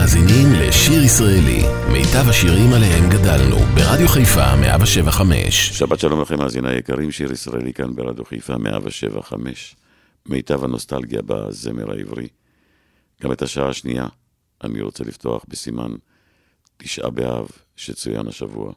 מאזינים 0.00 0.46
לשיר 0.52 1.02
ישראלי, 1.02 1.62
מיטב 1.92 2.28
השירים 2.28 2.72
עליהם 2.72 3.10
גדלנו, 3.10 3.56
ברדיו 3.56 4.08
חיפה 4.08 4.56
175. 4.56 5.78
שבת 5.78 6.00
שלום 6.00 6.20
לכם, 6.20 6.38
מאזיני 6.38 6.70
היקרים, 6.70 7.10
שיר 7.10 7.32
ישראלי 7.32 7.72
כאן 7.72 7.94
ברדיו 7.94 8.24
חיפה 8.24 8.56
175. 8.58 9.76
מיטב 10.26 10.64
הנוסטלגיה 10.64 11.22
בזמר 11.22 11.90
העברי. 11.90 12.28
גם 13.22 13.32
את 13.32 13.42
השעה 13.42 13.68
השנייה 13.68 14.06
אני 14.64 14.80
רוצה 14.80 15.04
לפתוח 15.04 15.44
בסימן 15.48 15.92
תשעה 16.76 17.10
באב 17.10 17.48
שצוין 17.76 18.28
השבוע. 18.28 18.72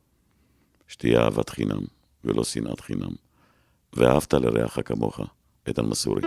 שתהיה 0.87 1.21
אהבת 1.21 1.49
חינם 1.49 1.81
ולא 2.23 2.43
שנאת 2.43 2.79
חינם. 2.79 3.11
ואהבת 3.93 4.33
לרעך 4.33 4.79
כמוך, 4.85 5.19
איתן 5.67 5.85
מסורי. 5.85 6.21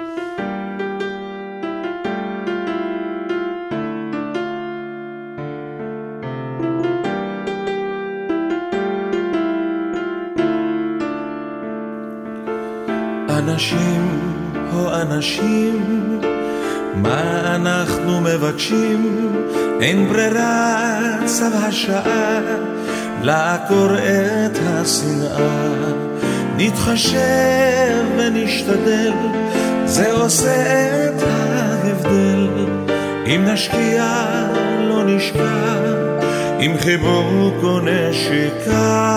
אנשים, 13.49 14.33
הו 14.71 14.89
אנשים, 14.89 16.21
מה 16.95 17.41
אנחנו 17.55 18.21
מבקשים? 18.21 19.29
אין 19.81 20.09
ברירה, 20.09 20.99
צו 21.25 21.45
השעה, 21.45 22.41
לעקור 23.23 23.89
את 23.95 24.59
השנאה. 24.63 25.73
נתחשב 26.57 28.05
ונשתדל, 28.19 29.13
זה 29.85 30.13
עושה 30.13 31.09
את 31.09 31.23
ההבדל. 31.23 32.49
אם 33.27 33.45
נשקיע, 33.45 34.05
לא 34.89 35.05
נשקע, 35.07 35.75
עם 36.59 36.79
חיבוק 36.79 37.55
או 37.63 37.81
נשיקה. 37.81 39.17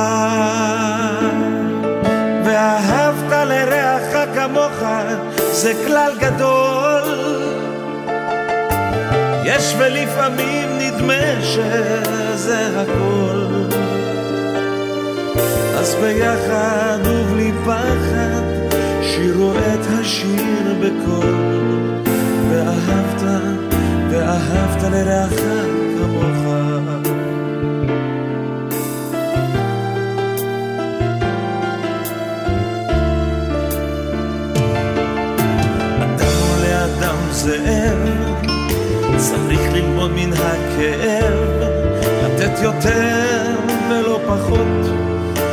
ואהבת 2.46 3.32
לרעך 3.32 3.69
כמוך, 4.40 4.84
זה 5.52 5.74
כלל 5.88 6.12
גדול. 6.20 7.04
יש 9.46 9.76
ולפעמים 9.78 10.70
נדמה 10.78 11.42
שזה 11.42 12.82
הכל. 12.82 13.46
אז 15.80 15.96
ביחד 15.96 17.00
ובלי 17.06 17.52
פחד, 17.66 18.44
שירו 19.02 19.52
את 19.52 19.86
השיר 20.00 20.76
בקול. 20.82 21.36
ואהבת, 22.50 23.22
ואהבת 24.12 24.84
לרעך 24.84 25.40
כמוך. 25.98 26.79
הכאב, 40.80 41.64
לתת 42.24 42.62
יותר 42.62 43.56
ולא 43.90 44.20
פחות. 44.28 44.92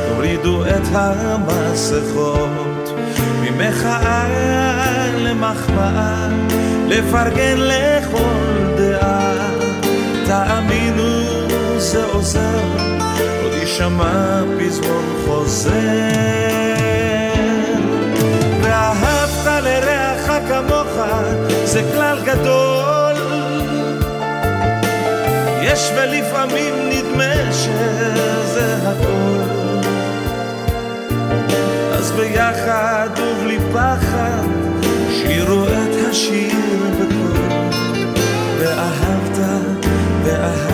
תורידו 0.09 0.65
את 0.65 0.83
המסכות, 0.93 2.91
ממחאה 3.41 4.27
למחמאה, 5.19 6.29
לפרגן 6.89 7.57
לכל 7.57 8.75
דעה. 8.77 9.35
תאמינו, 10.27 11.09
זה 11.79 12.05
עוזר, 12.05 12.61
עוד 13.43 13.53
יישמע 13.53 14.43
פזמון 14.59 15.05
חוזר. 15.27 15.71
ואהבת 18.62 19.62
לרעך 19.62 20.31
כמוך, 20.49 21.06
זה 21.65 21.83
כלל 21.95 22.19
גדול. 22.25 22.86
יש 25.76 25.91
ולפעמים 25.97 26.75
נדמה 26.88 27.53
שזה 27.53 28.76
הכל. 28.82 29.88
אז 31.92 32.12
ביחד 32.12 33.09
ובלי 33.19 33.59
פחד, 33.72 34.47
שירו 35.10 35.66
את 35.66 36.10
השיר 36.10 36.50
בקול. 37.00 37.48
ואהבת, 38.59 39.38
ואהבת 40.25 40.66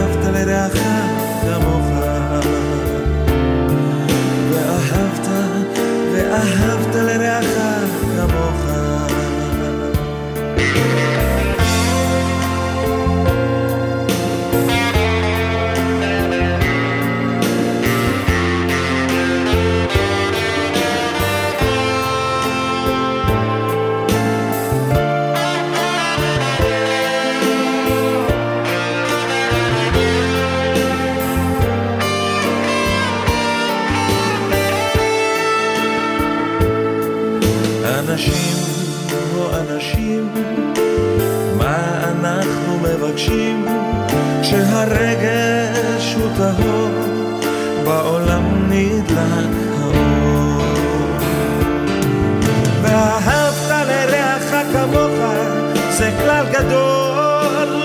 גדול. 56.53 57.83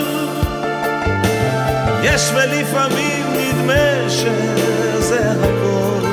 יש 2.03 2.31
ולפעמים 2.35 3.25
נדמה 3.33 4.09
שזה 4.09 5.31
הכל. 5.31 6.07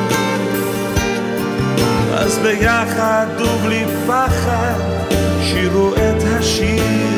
אז 2.14 2.38
ביחד 2.38 3.26
ובלי 3.40 3.84
פחד, 4.06 4.80
שירו 5.42 5.94
את 5.94 6.22
השיר 6.38 7.13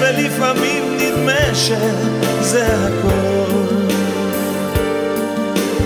ולפעמים 0.00 0.96
נדמה 0.96 1.54
שזה 1.54 2.66
הכל. 2.66 3.76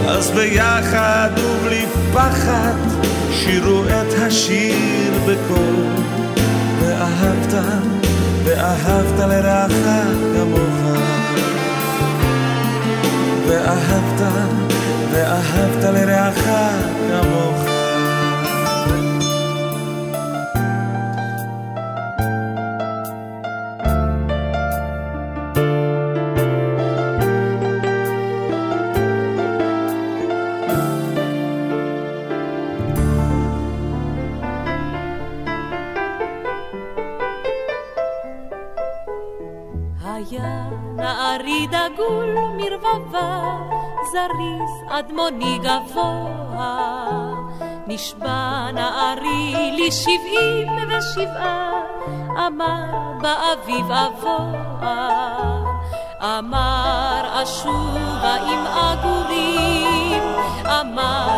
אז 0.09 0.31
ביחד 0.31 1.31
ובלי 1.39 1.87
פחד, 2.13 2.75
שירו 3.33 3.85
את 3.85 4.15
השיר 4.19 5.13
בקול. 5.27 6.05
ואהבת, 6.81 7.55
ואהבת 8.45 9.19
לרעך 9.19 9.73
כמוך. 10.35 11.01
ואהבת, 13.49 14.23
ואהבת 15.13 15.85
לרעך 15.85 16.45
כמוך. 17.09 17.70
אדמוני 45.01 45.59
גבוה. 45.59 46.77
נשבע 47.87 48.71
נערי 48.75 49.71
לי 49.77 49.93
שבעים 49.93 50.69
ושבעה, 50.89 51.71
אמר 52.47 52.85
באביב 53.23 53.87
אבוה. 53.91 55.09
אמר 56.23 57.43
אשובה 57.43 58.35
עם 58.35 58.67
עגורים, 58.67 60.23
אמר 60.67 61.29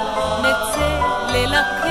נצא 0.41 1.01
ללקט 1.29 1.87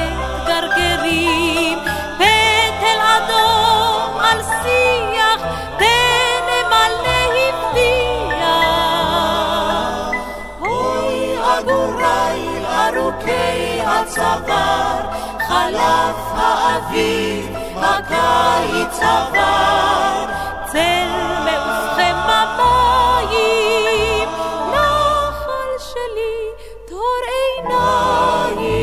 גרגרים, 0.47 1.79
פטל 2.17 2.99
אדום 3.01 4.19
על 4.19 4.41
שיח, 4.43 5.41
תנמלא 5.77 6.00
אוי 11.63 11.73
עגוריי 11.73 12.65
ארוכי 12.65 13.81
הצוואר, 13.85 15.01
חלף 15.47 16.17
האביב, 16.33 17.45
הקיץ 17.75 18.99
עבר, 19.01 20.25
צל 20.65 21.07
מעופכם 21.45 22.15
במים, 22.27 24.29
נחל 24.71 25.71
שלי, 25.79 26.37
תור 26.87 27.21
עיניים. 27.27 28.81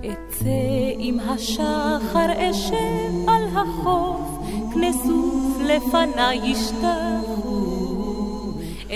אצא 0.00 0.60
עם 0.98 1.16
השחר 1.20 2.30
אשב 2.50 3.28
על 3.28 3.44
החוף, 3.56 4.29
כנסוף 4.74 5.56
לפניי 5.60 6.40
ישתחו. 6.44 7.80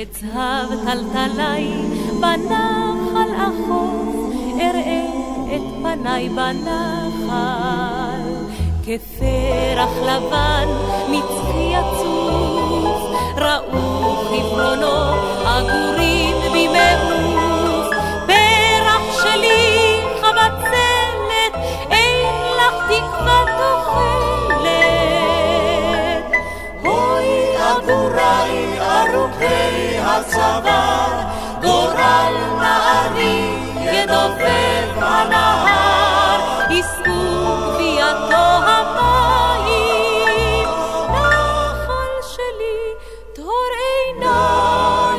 אצהב 0.03 0.69
טלטלי 0.85 1.73
בנחל 2.21 3.31
אחוף, 3.37 4.17
אראה 4.61 5.07
את 5.57 5.63
פניי 5.83 6.29
בנחל. 6.29 7.75
כפרח 8.83 9.91
לבן 10.03 10.69
מצחי 11.11 11.73
יצוף, 11.73 13.11
ראו 13.37 14.17
חברונו 14.17 14.97
עגורים 15.47 16.37
במעוף. 16.53 17.14
הצוואר, 30.15 31.13
גורל 31.63 32.35
נערי 32.61 33.41
ידובב 33.77 34.89
הנהר, 34.97 36.41
יישאו 36.71 37.57
גבייתו 37.75 38.47
המים, 38.67 39.59
נחל 41.09 42.15
שלי 42.35 42.79
תור 43.35 43.71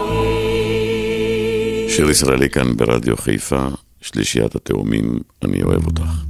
עיניים. 0.05 0.29
שיר 1.89 2.09
ישראלי 2.09 2.49
כאן 2.49 2.75
ברדיו 2.75 3.17
חיפה, 3.17 3.67
שלישיית 4.01 4.55
התאומים, 4.55 5.19
אני 5.43 5.63
אוהב 5.63 5.85
אותך. 5.85 6.24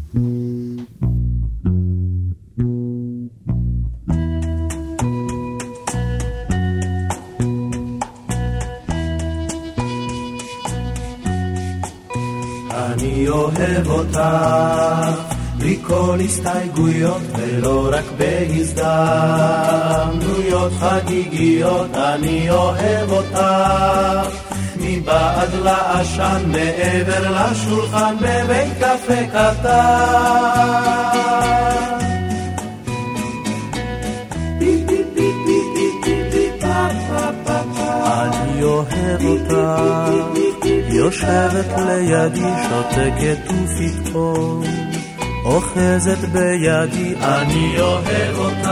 אוהב 13.59 13.87
אותך 13.87 14.19
בלי 15.57 15.77
כל 15.81 16.17
הסתייגויות 16.25 17.21
ולא 17.37 17.89
רק 17.91 18.05
בהזדמנויות. 18.17 18.85
חגיגיות 20.79 21.95
אני 21.95 22.49
אוהב 22.49 23.11
אותך. 23.11 23.39
מבעד 24.79 25.49
לעשן 25.63 26.43
מעבר 26.47 27.31
לשולחן 27.31 28.15
בבית 28.19 28.73
קפה 28.79 29.25
קטן. 29.33 30.75
אני 38.31 38.63
אוהב 38.63 39.25
אותך 39.25 40.44
יושבת 41.05 41.65
לידי, 41.87 42.49
שותקת 42.69 43.37
ופתאום 43.47 44.63
אוחזת 45.45 46.17
בידי, 46.17 47.15
אני 47.21 47.75
אוהב 47.79 48.37
אותך, 48.37 48.69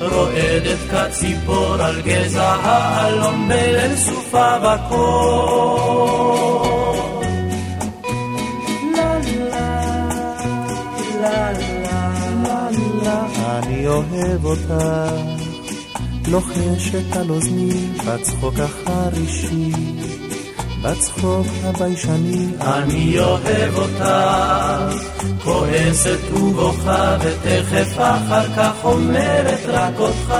רועדת 0.00 0.78
כציפור 0.90 1.74
על 1.80 2.00
גזע 2.00 2.56
האלון 2.62 3.48
בליל 3.48 3.96
סופה 3.96 4.58
בקור. 4.58 5.82
אני 13.62 13.86
אוהב 13.86 14.44
אותך, 14.44 14.74
לוחשת 16.28 17.16
על 17.16 17.30
אוזני 17.30 17.88
בצחוק 18.06 18.54
החרישי. 18.58 19.72
בצחוק 20.82 21.46
הביישני 21.64 22.46
אני 22.60 23.18
אוהב 23.18 23.74
אותך, 23.76 24.04
כועסת 25.44 26.32
ובוכה 26.32 27.16
ותכף 27.20 27.96
אחר 27.96 28.48
כך 28.56 28.84
אומרת 28.84 29.60
רק 29.66 29.98
אותך. 29.98 30.34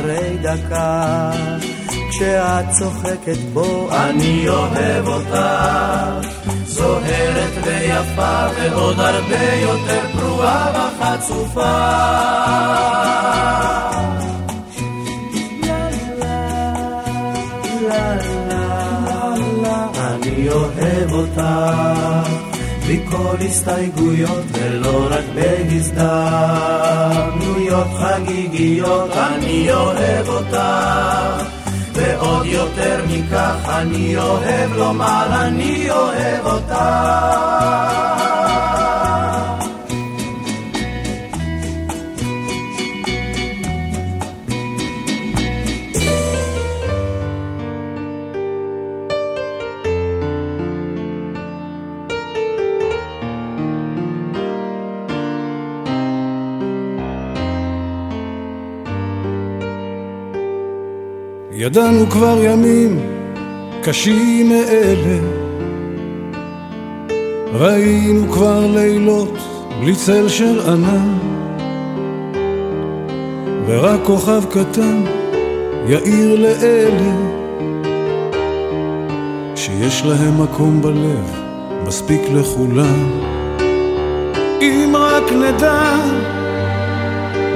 אחרי 0.00 0.36
דקה 0.42 1.30
כשאת 2.10 2.64
צוחקת 2.78 3.38
בו 3.52 3.88
אני 3.92 4.48
אוהב 4.48 5.06
אותך 5.06 5.38
זוהרת 6.66 7.52
ויפה 7.64 8.46
ועוד 8.56 9.00
הרבה 9.00 9.54
יותר 9.54 10.00
פרועה 10.18 10.72
וחצופה 10.74 11.80
אני 19.98 20.48
אוהב 20.48 21.12
אותך 21.12 22.49
בלי 22.90 23.00
כל 23.10 23.36
הסתייגויות 23.46 24.44
ולא 24.52 25.06
רק 25.10 25.24
בהזדמנויות 25.34 26.06
חגיגיות. 27.98 29.10
אני 29.12 29.72
אוהב 29.72 30.28
אותך 30.28 31.44
ועוד 31.94 32.46
יותר 32.46 33.04
מכך 33.08 33.68
אני 33.68 34.16
אוהב 34.16 34.72
לומר 34.76 35.26
אני 35.30 35.90
אוהב 35.90 36.46
אותך 36.46 36.74
ידענו 61.60 62.10
כבר 62.10 62.38
ימים 62.42 63.00
קשים 63.82 64.48
מאלה, 64.48 65.18
ראינו 67.52 68.32
כבר 68.32 68.66
לילות 68.66 69.38
בלי 69.80 69.94
צל 69.94 70.28
של 70.28 70.60
ענן, 70.60 71.18
ורק 73.66 74.00
כוכב 74.04 74.44
קטן 74.50 75.04
יאיר 75.86 76.40
לאלה. 76.40 77.14
שיש 79.56 80.04
להם 80.04 80.42
מקום 80.42 80.82
בלב, 80.82 81.40
מספיק 81.86 82.22
לכולם. 82.34 83.20
אם 84.60 84.92
רק 84.96 85.32
נדע 85.32 85.96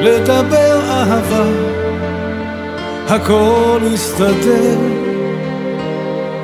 לדבר 0.01 0.81
אהבה, 0.91 1.74
הכל 3.09 3.81
יסתדר. 3.95 4.79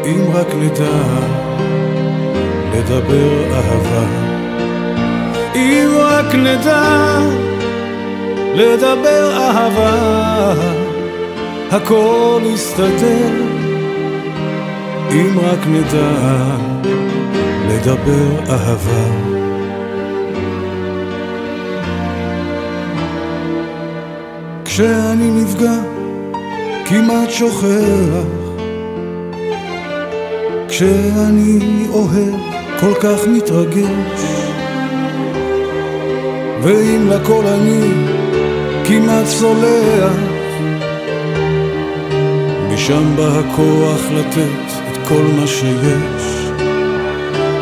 אם 0.04 0.24
רק 0.34 0.46
נדע 0.54 1.18
לדבר 2.74 3.54
אהבה, 3.54 4.06
אם 5.54 5.88
רק 5.98 6.34
נדע 6.34 7.18
לדבר 8.54 9.32
אהבה, 9.36 10.54
הכל 11.70 12.40
יסתדר. 12.44 13.30
אם 15.12 15.38
רק 15.38 15.66
נדע 15.66 16.56
לדבר 17.68 18.52
אהבה. 18.52 19.30
כשאני 24.64 25.30
נפגע, 25.30 25.99
כמעט 26.90 27.30
שוכח. 27.30 28.26
כשאני 30.68 31.86
אוהב, 31.92 32.34
כל 32.80 32.94
כך 33.00 33.26
מתרגש. 33.26 34.20
ואם 36.62 37.08
לכל 37.10 37.44
אני 37.46 37.80
כמעט 38.84 39.26
סולח, 39.26 40.12
משם 42.72 43.16
בא 43.16 43.28
הכוח 43.38 44.00
לתת 44.10 44.90
את 44.92 45.08
כל 45.08 45.22
מה 45.40 45.46
שיש. 45.46 46.50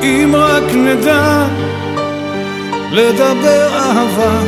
אם 0.02 0.32
רק 0.36 0.74
נדע 0.74 1.46
לדבר 2.92 3.68
אהבה, 3.74 4.40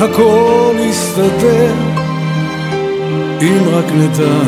הכל 0.00 0.74
יסתדר 0.78 1.87
אם 3.42 3.62
רק 3.68 3.92
נדע 3.92 4.38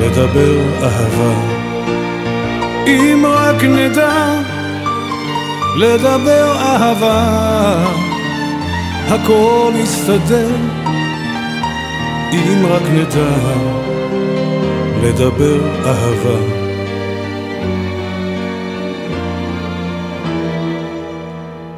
לדבר 0.00 0.60
אהבה. 0.82 1.34
אם 2.86 3.24
רק 3.28 3.64
נדע 3.64 4.40
לדבר 5.76 6.56
אהבה 6.56 7.84
הכל 9.08 9.72
יסתדר. 9.76 10.50
אם 12.32 12.66
רק 12.70 12.82
נדע 12.82 13.36
לדבר 15.02 15.60
אהבה. 15.86 16.38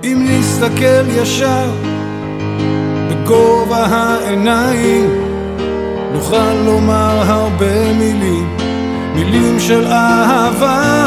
אם 0.04 0.26
נסתכל 0.28 1.08
ישר 1.22 1.70
בגובה 3.08 3.86
העיניים 3.86 5.29
נוכל 6.12 6.52
לומר 6.64 7.22
הרבה 7.26 7.92
מילים, 7.92 8.56
מילים 9.14 9.60
של 9.60 9.86
אהבה. 9.86 11.06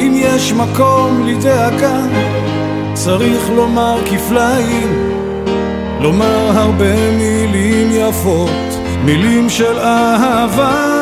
אם 0.00 0.12
יש 0.16 0.52
מקום 0.52 1.26
לדאגה, 1.26 2.00
צריך 2.94 3.50
לומר 3.56 3.98
כפליים, 4.10 5.12
לומר 6.00 6.50
הרבה 6.58 7.10
מילים 7.10 7.88
יפות, 7.92 8.80
מילים 9.04 9.50
של 9.50 9.78
אהבה. 9.78 10.98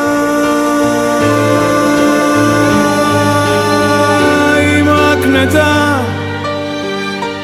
אם 4.59 4.87
רק 4.89 5.25
נדע 5.25 5.97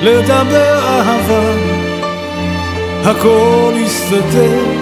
לדבר 0.01 0.79
אהבה 0.88 1.74
הכל 3.05 3.74
יסתדר 3.75 4.73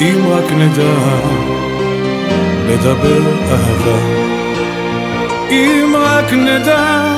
אם 0.00 0.26
רק 0.28 0.52
נדע 0.52 0.94
לדבר 2.68 3.22
אהבה. 3.50 3.98
אם 5.50 5.94
רק 5.98 6.32
נדע 6.32 7.16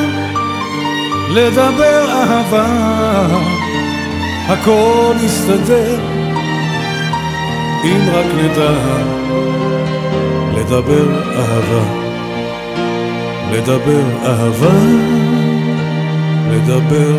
לדבר 1.30 2.06
אהבה 2.10 2.66
הכל 4.48 5.14
יסתדר. 5.24 5.98
אם 7.84 8.00
רק 8.12 8.26
נדע 8.26 8.72
לדבר 10.54 11.22
אהבה 11.36 12.08
לדבר 13.52 14.02
אהבה 14.24 14.78
לדבר 16.50 17.18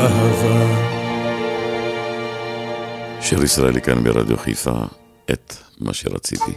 אהבה 0.00 0.89
שיר 3.30 3.44
ישראלי 3.44 3.80
כאן 3.80 4.04
ברדיו 4.04 4.38
חיפה, 4.38 4.72
את 5.30 5.54
מה 5.80 5.94
שרציתי. 5.94 6.52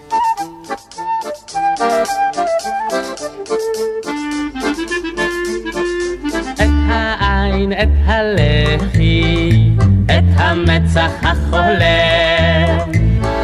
את 6.54 6.70
העין, 6.90 7.74
את 7.74 7.90
הלחי, 8.06 9.70
את 10.06 10.24
המצח 10.36 11.12
החולם. 11.22 12.92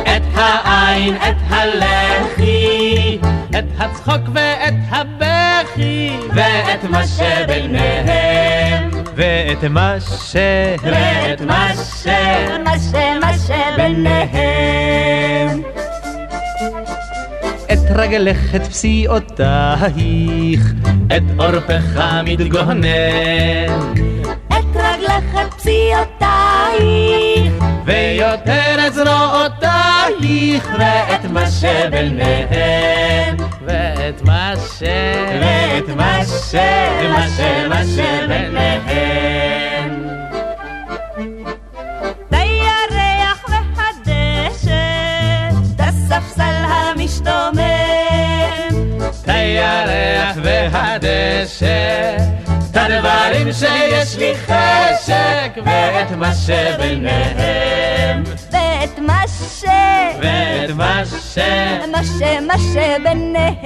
את 0.03 0.23
העין, 0.33 1.15
את 1.15 1.37
הלחי, 1.49 3.19
את 3.49 3.65
הצחוק 3.77 4.29
ואת 4.33 4.73
הבכי, 4.89 6.17
ואת 6.35 6.83
מה 6.83 7.07
שביניהם. 7.07 8.89
ואת 9.19 9.63
מה 9.63 9.95
ש... 9.99 10.35
ואת 10.83 11.41
מה 11.41 11.69
ש... 11.75 12.07
מה 12.63 12.79
ש... 12.79 13.08
את 18.09 18.13
רגלך, 18.13 18.55
את 18.55 18.67
פסיעותייך, 18.67 20.73
את 21.17 21.23
עורפך 21.37 22.01
מתגונן. 22.23 22.85
את 24.47 24.75
רגלך, 24.75 25.35
את 25.41 25.53
פסיעותייך, 25.53 27.53
ויותר 27.85 28.87
את 28.87 28.93
זרועותייך, 28.93 30.69
ואת 30.79 31.25
מה 31.31 31.51
שביניהם. 31.51 33.37
ואת 33.65 34.21
מה 34.21 34.53
ש... 34.79 34.83
ואת 35.41 35.89
מה 35.95 36.19
ש... 36.25 36.55
מה 37.09 37.27
ש... 37.29 37.39
מה 37.69 37.83
שביניהם. 37.83 39.58
והדשא, 51.39 52.17
את 52.71 52.77
הדברים 52.77 53.53
שיש 53.53 54.17
לי 54.17 54.33
חשק, 54.35 55.51
ואת 55.65 56.11
מה 56.11 56.33
שביניהם. 56.33 58.23
ואת 58.51 58.99
מה 58.99 59.23
ש... 59.27 59.63
ואת 60.21 60.69
מה 60.75 61.01
ש... 61.05 61.37
מה 61.91 62.03
ש... 62.03 62.21
מה 62.47 62.53
שביניהם. 62.57 63.59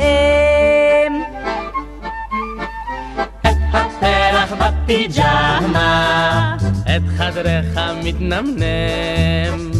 הפרח 3.73 4.53
בפיג'מה, 4.53 6.55
את 6.83 7.01
חדרך 7.17 7.79
מתנמנם. 8.03 9.71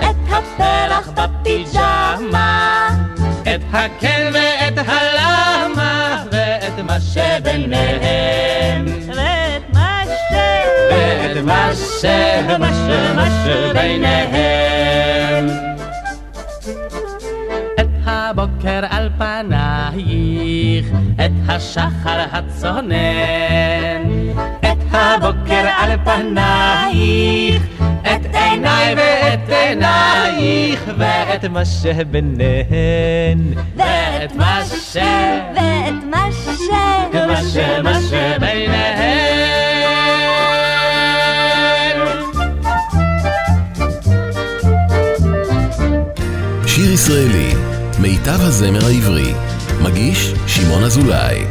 את 0.00 0.16
הפרח 0.28 1.08
בפיג'מה, 1.14 2.88
את 3.42 3.60
הכן 3.72 4.30
ואת 4.34 4.53
מה 12.04 12.10
ש... 12.10 12.12
מה 12.58 12.70
ש... 12.72 12.74
מה 13.16 13.26
שביניהם. 13.44 15.46
את 17.80 17.88
הבוקר 18.04 18.80
על 18.90 19.08
פנייך, 19.18 20.86
את 21.14 21.32
השחר 21.48 22.24
הצונן. 22.32 22.94
את 24.60 24.78
הבוקר 24.92 25.66
על 25.78 25.90
פנייך, 26.04 27.62
את 28.02 28.34
עיניי 28.34 28.94
ואת 28.96 29.48
עינייך, 29.48 30.80
ואת 30.98 31.44
מה 31.44 31.64
שביניהן. 31.64 33.38
ואת 33.76 34.36
מה 34.36 34.60
ש... 34.64 34.96
ואת 35.54 36.04
מה 36.10 36.28
ש... 36.32 36.48
מה 37.26 37.36
ש... 37.36 37.56
מה 37.82 37.94
שביניהן. 38.00 39.23
ישראלי, 46.94 47.54
מיטב 47.98 48.40
הזמר 48.40 48.84
העברי. 48.86 49.34
מגיש 49.82 50.34
שמעון 50.46 50.84
אזולאי. 50.84 51.44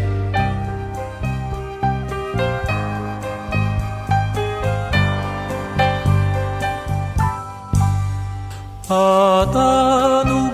התענוגה 8.89 10.47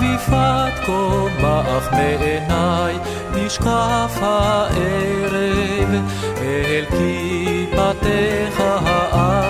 ויפת 0.00 0.86
קומה 0.86 1.78
אך 1.78 1.92
מעיניי 1.92 2.98
נשקף 3.34 4.18
הערב 4.20 5.90
אל 6.40 6.84
כיפתך 6.90 8.60
האדומה 8.60 9.47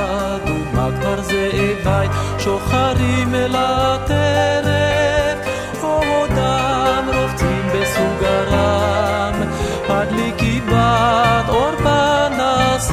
כבר 1.09 1.23
זאבי 1.23 2.07
שוחרים 2.39 3.35
אל 3.35 3.55
הטרף 3.57 5.39
עודם 5.83 7.09
רובצים 7.15 7.69
בסוגרם. 7.75 9.43
הדליקי 9.89 10.61
בת 10.61 11.49
אור 11.49 11.71
פנסייך 11.77 12.93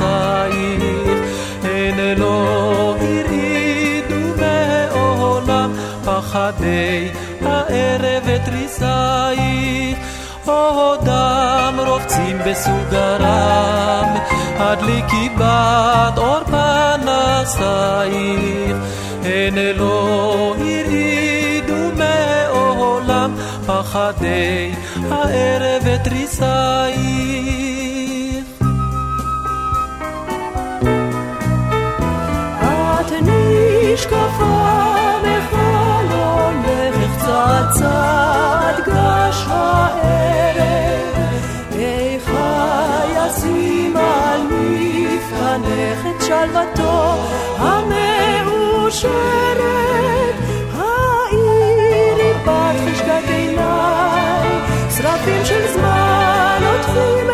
הן 1.63 1.99
לא 2.17 2.95
הרעידו 3.01 4.25
מעולם 4.37 5.73
פחדי 6.05 7.09
הערב 7.41 8.23
ותריסייך 8.25 9.97
עודם 10.45 11.79
רובצים 11.87 12.37
בסוגרם 12.45 14.15
הדליקי 14.57 15.29
בת 15.29 16.17
אור 16.17 16.43
פנסייך 16.43 17.95
הן 19.23 19.57
לא 19.77 20.55
הרעידו 20.57 21.91
מעולם 21.97 23.35
פחדי 23.65 24.71
הערב 25.11 25.83
ותריסייך 25.85 27.35
את 32.99 33.11
נשקפה 33.21 34.75
מחלונך 35.23 36.97
צעד 37.25 37.71
צעד 37.71 38.77
גש 38.85 39.45
הערב 39.47 40.84
מפתנך 45.57 46.05
את 46.05 46.21
שלוותו 46.21 47.15
המאושרת 47.57 49.05
העירי 50.73 52.33
בת 52.45 52.75
חשקת 52.85 53.29
עיניי 53.29 54.49
שרפים 54.97 55.45
של 55.45 55.67
זמן 55.73 56.59
עוטפים 56.65 57.24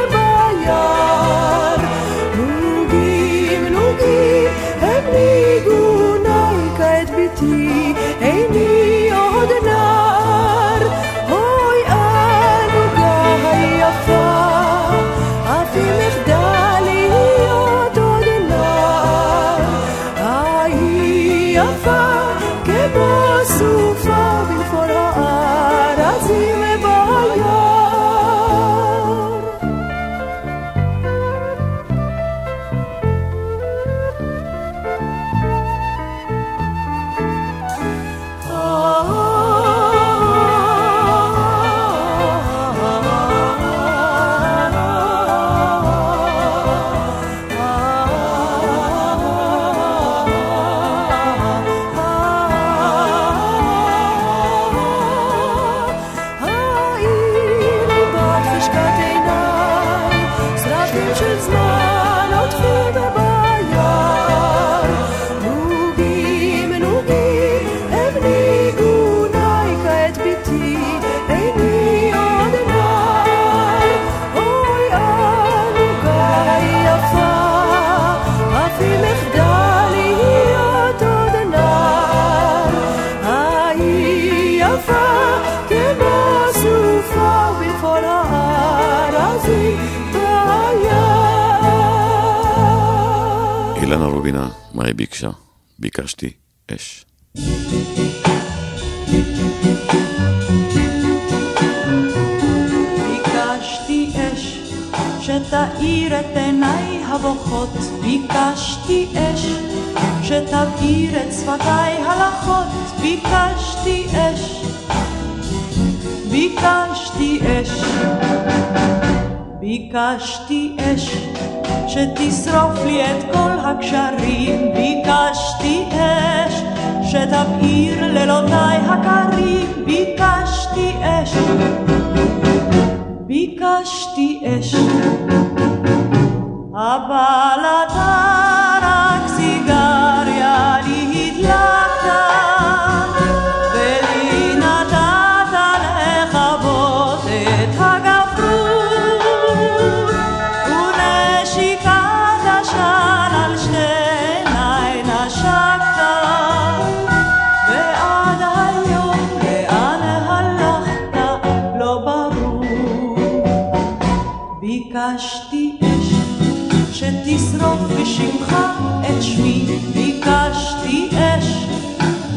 שתשרוף 167.72 167.92
בשמך 168.02 168.56
את 169.02 169.24
שמי, 169.24 169.66
ביקשתי 169.94 171.10
אש. 171.14 171.66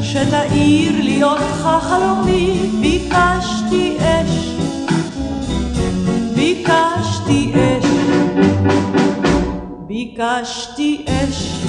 שתאיר 0.02 0.92
לי 1.02 1.22
אותך 1.22 1.68
חלומי, 1.80 2.70
ביקשתי 2.80 3.96
אש, 3.98 4.48
ביקשתי 6.34 7.52
אש, 7.54 7.86
ביקשתי 9.86 11.04
אש. 11.08 11.60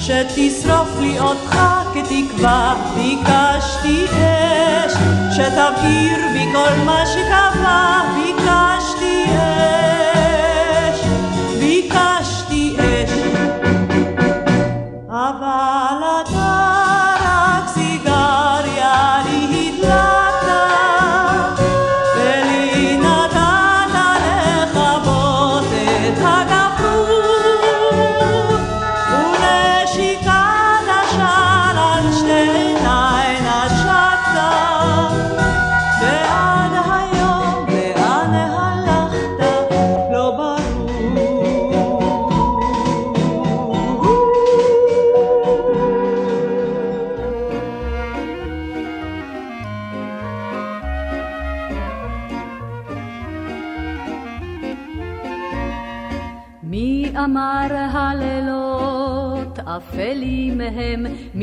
שתשרוף 0.00 1.00
לי 1.00 1.20
אותך 1.20 1.58
כתקווה, 1.94 2.74
ביקשתי 2.94 4.04
אש. 4.04 4.92
שתבעיר 5.32 6.18
בי 6.32 6.52
כל 6.52 6.84
מה 6.84 7.06
שקבע, 7.06 8.00
ביקשתי 8.14 9.24
אש, 9.24 10.21
אבל 15.32 16.21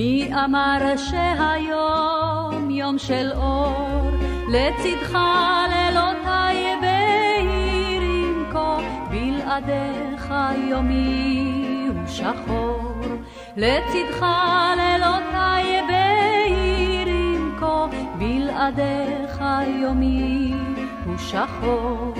מי 0.09 0.29
אמר 0.45 0.97
שהיום 0.97 2.69
יום 2.69 2.97
של 2.97 3.31
אור? 3.35 4.11
לצדך 4.47 5.17
לילותיי 5.69 6.75
בהירים 6.81 8.45
כה, 8.53 8.77
בלעדיך 9.09 10.33
יומי 10.69 11.87
הוא 11.87 12.07
שחור. 12.07 13.01
לצדך 13.57 14.25
לילותיי 14.77 15.81
בהירים 15.87 17.55
כה, 17.59 17.85
בלעדיך 18.17 19.43
יומי 19.81 20.53
הוא 21.09 21.17
שחור. 21.17 22.13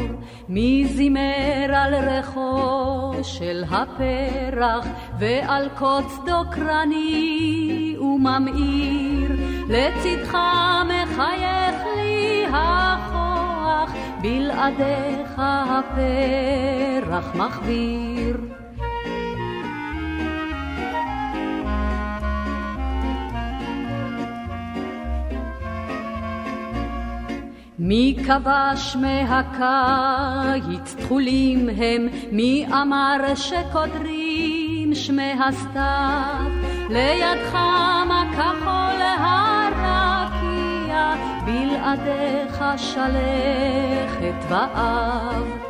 מי 0.50 0.86
זימר 0.88 1.74
על 1.76 1.96
ריחו 1.96 3.12
של 3.24 3.64
הפרח 3.72 4.88
ועל 5.20 5.70
קוץ 5.78 6.20
דוקרני 6.26 7.96
וממאיר 8.00 9.32
לצדך 9.70 10.38
מחייך 10.86 11.76
לי 11.98 12.46
הכוח 12.48 13.92
בלעדיך 14.22 15.34
הפרח 15.38 17.36
מחביר 17.36 18.59
מי 27.80 28.16
כבש 28.28 28.96
מהקיץ? 28.96 30.96
תכולים 30.96 31.70
הם, 31.78 32.08
מי 32.32 32.66
אמר 32.82 33.36
שקודרים 33.36 34.96
שמי 34.96 35.32
הסתיו, 35.32 36.52
לידך 36.90 37.54
מה 38.08 38.24
כחול 38.34 39.02
הרקיע, 39.20 41.16
בלעדיך 41.46 42.64
שלכת 42.78 44.46
ואב. 44.50 45.69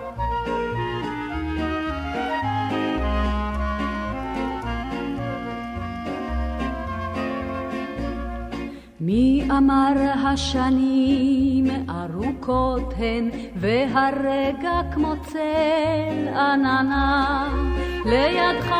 מי 9.10 9.48
אמר 9.58 9.94
השנים 10.24 11.68
ארוכות 11.90 12.94
הן, 12.98 13.30
והרגע 13.56 14.82
כמו 14.94 15.14
צל 15.24 16.28
עננה, 16.28 17.48
לידך 18.06 18.76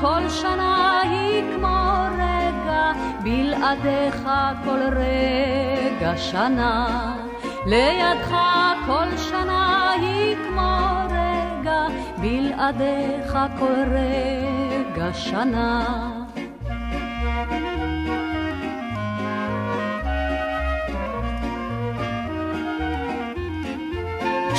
כל 0.00 0.28
שנה 0.28 1.00
היא 1.02 1.42
כמו 1.56 2.04
רגע, 2.14 2.92
בלעדיך 3.22 4.28
כל 4.64 4.80
רגע 4.96 6.16
שנה. 6.16 7.14
לידך 7.66 8.36
כל 8.86 9.16
שנה 9.16 9.90
היא 9.90 10.36
כמו 10.36 10.76
רגע, 11.10 11.86
בלעדיך 12.20 13.38
כל 13.58 13.82
רגע 13.92 15.12
שנה. 15.14 16.23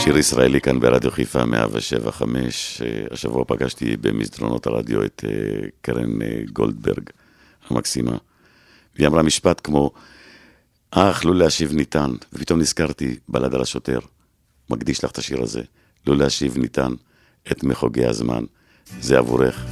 שיר 0.06 0.18
ישראלי 0.18 0.62
כאן 0.62 0.80
ברדיו 0.80 1.12
חיפה 1.12 1.46
175. 1.46 2.82
השבוע 3.12 3.44
פגשתי 3.48 3.98
במסדרונות 3.98 4.68
הרדיו 4.68 5.06
את 5.06 5.24
אה, 5.28 5.68
קרן 5.82 6.22
אה, 6.22 6.41
גולדברג 6.54 7.10
המקסימה. 7.70 8.18
והיא 8.96 9.08
אמרה 9.08 9.24
משפט 9.24 9.62
כמו, 9.63 9.91
אך, 10.91 11.26
לא 11.26 11.36
להשיב 11.36 11.74
ניתן. 11.74 12.12
ופתאום 12.34 12.60
נזכרתי, 12.60 13.15
בלד 13.30 13.56
על 13.56 13.62
השוטר. 13.62 14.00
מקדיש 14.70 15.04
לך 15.04 15.12
את 15.12 15.18
השיר 15.18 15.41
הזה. 15.44 15.62
לא 16.08 16.18
להשיב 16.18 16.58
ניתן 16.58 16.94
את 17.52 17.63
מחוגי 17.63 18.06
הזמן. 18.06 18.44
זה 19.02 19.18
עבורך, 19.18 19.65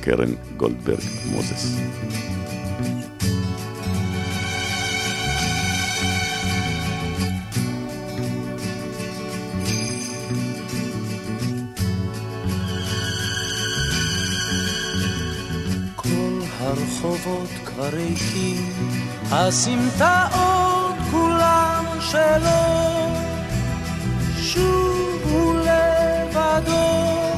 קרן 0.00 0.34
גולדברג 0.56 1.04
מוזס. 1.26 1.76
הרחובות 16.98 17.48
כבר 17.64 17.88
ריקים, 17.88 18.72
הסמטאות 19.30 20.94
כולן 21.10 21.84
שלו, 22.00 23.08
שוב 24.42 25.20
הוא 25.30 25.54
לבדו, 25.54 27.32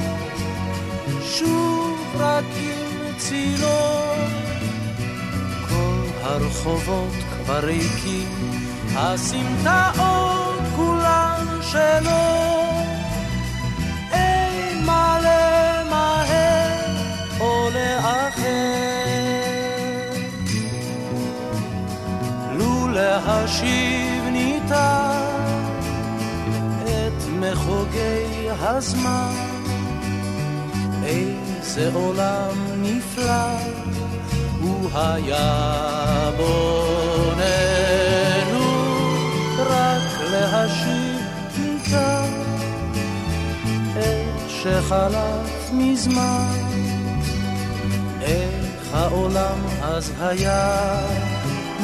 שוב 1.24 2.16
רק 2.18 2.44
עם 2.56 3.12
צילו. 3.18 4.14
כל 5.68 6.06
הרחובות 6.22 7.12
כבר 7.30 7.64
ריקים, 7.64 8.28
הסמטאות 8.96 10.60
כולן 10.76 11.46
שלו. 11.62 12.69
להשיב 23.50 24.24
ניתן 24.32 25.34
את 26.84 27.22
מחוגי 27.40 28.48
הזמן. 28.60 29.32
איזה 31.04 31.90
עולם 31.94 32.56
נפלא 32.82 33.58
הוא 34.60 34.90
היה 34.94 36.30
בוננו, 36.36 37.40
רק 39.58 40.20
להשיב 40.30 41.20
ניתן 41.58 42.32
את 43.98 44.48
שחלף 44.48 45.70
מזמן. 45.72 46.48
איך 48.20 48.94
העולם 48.94 49.58
אז 49.82 50.12
היה 50.20 51.00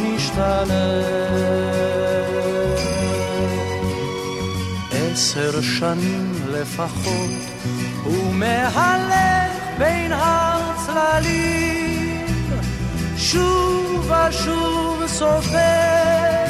משתנה. 0.02 1.16
עשר 4.92 5.60
שנים 5.60 6.32
לפחות, 6.48 7.30
הוא 8.04 8.34
מהלך 8.34 9.52
בין 9.78 10.12
הצללים, 10.14 11.46
שוב 13.16 14.10
ושוב 14.10 15.06
סופר 15.06 16.44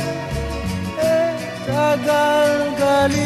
את 0.96 1.68
הגלגלים. 1.68 3.16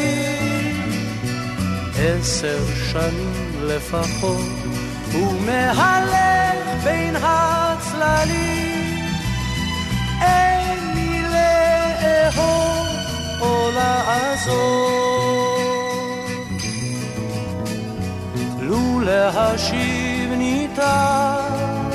עשר 1.99 2.59
שנים 2.93 3.53
לפחות, 3.63 4.47
הוא 5.13 5.41
מהלך 5.41 6.85
בין 6.85 7.17
הצללים. 7.17 8.60
לאהוב 12.37 12.87
או 13.41 13.71
לעזור. 13.75 14.91
לו 18.61 19.01
להשיב 19.01 20.33
ניתן 20.37 21.91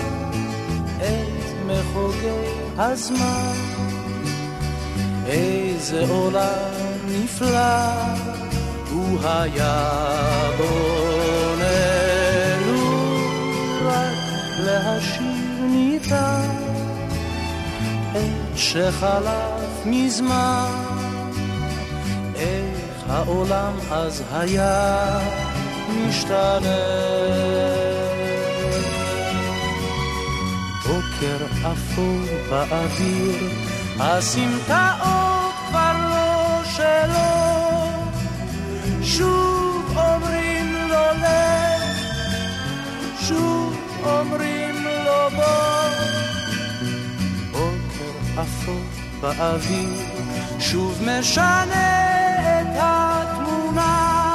את 0.97 1.53
מחוגי 1.65 2.27
הזמן, 2.77 3.53
איזה 5.27 6.05
עולם 6.09 6.71
נפלא 7.07 7.85
הוא 8.91 9.19
היה 9.23 10.01
בוננו, 10.57 11.65
רק 13.85 14.15
להשיב 14.59 15.61
ניתן. 15.61 16.65
שחלף 18.55 19.54
מזמן, 19.85 20.71
איך 22.35 23.03
העולם 23.09 23.73
אז 23.91 24.23
היה 24.31 25.19
משתנה. 25.89 26.75
בוקר 30.87 31.45
אפור 31.71 32.19
באוויר, 32.49 33.49
הסמטאות 33.99 35.53
כבר 35.69 35.93
לא 36.09 36.63
שלו, 36.63 37.89
שוב 39.03 39.97
אומרים 39.97 40.73
לו 40.89 41.05
לך, 41.21 41.99
שוב 43.27 43.75
אומרים 44.03 44.75
לו 45.05 45.29
בוא, 45.35 45.89
בוקר 47.51 48.41
אפור 48.41 49.04
באוויר, 49.25 49.89
שוב 50.59 51.01
משנה 51.01 52.61
את 52.61 52.67
התמונה. 52.77 54.25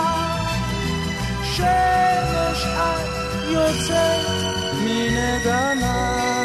שמש 1.42 2.64
את 2.64 3.48
יוצאת 3.48 4.26
מן 4.84 5.16
עדנה. 5.16 6.39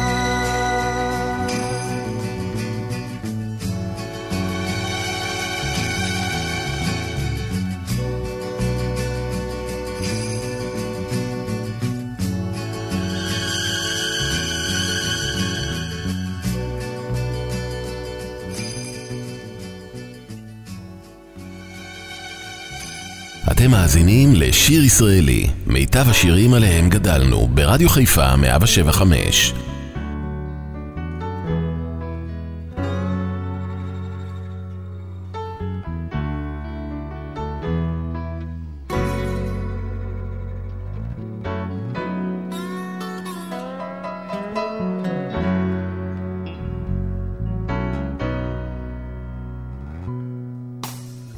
אתם 23.66 23.74
מאזינים 23.74 24.36
לשיר 24.36 24.84
ישראלי, 24.84 25.48
מיטב 25.68 26.10
השירים 26.10 26.54
עליהם 26.54 26.90
גדלנו, 26.90 27.48
ברדיו 27.48 27.90
חיפה 27.90 28.36
175. 28.36 29.54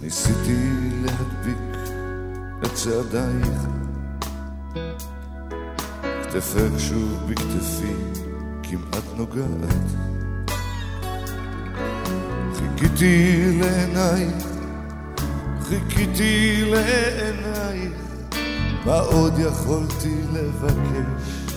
ניסיתי 0.01 0.57
להדביק 1.05 1.77
את 2.63 2.73
צעדייך, 2.73 3.61
כתפך 6.23 6.79
שוב 6.79 7.23
בכתפי 7.29 7.93
כמעט 8.63 9.03
נוגעת. 9.17 9.87
חיכיתי 12.55 13.45
לעינייך, 13.59 14.45
חיכיתי 15.61 16.63
לעינייך, 16.65 17.93
מה 18.85 18.99
עוד 18.99 19.33
יכולתי 19.39 20.15
לבקש 20.33 21.55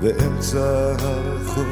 באמצע 0.00 0.94
הרחוב? 0.98 1.66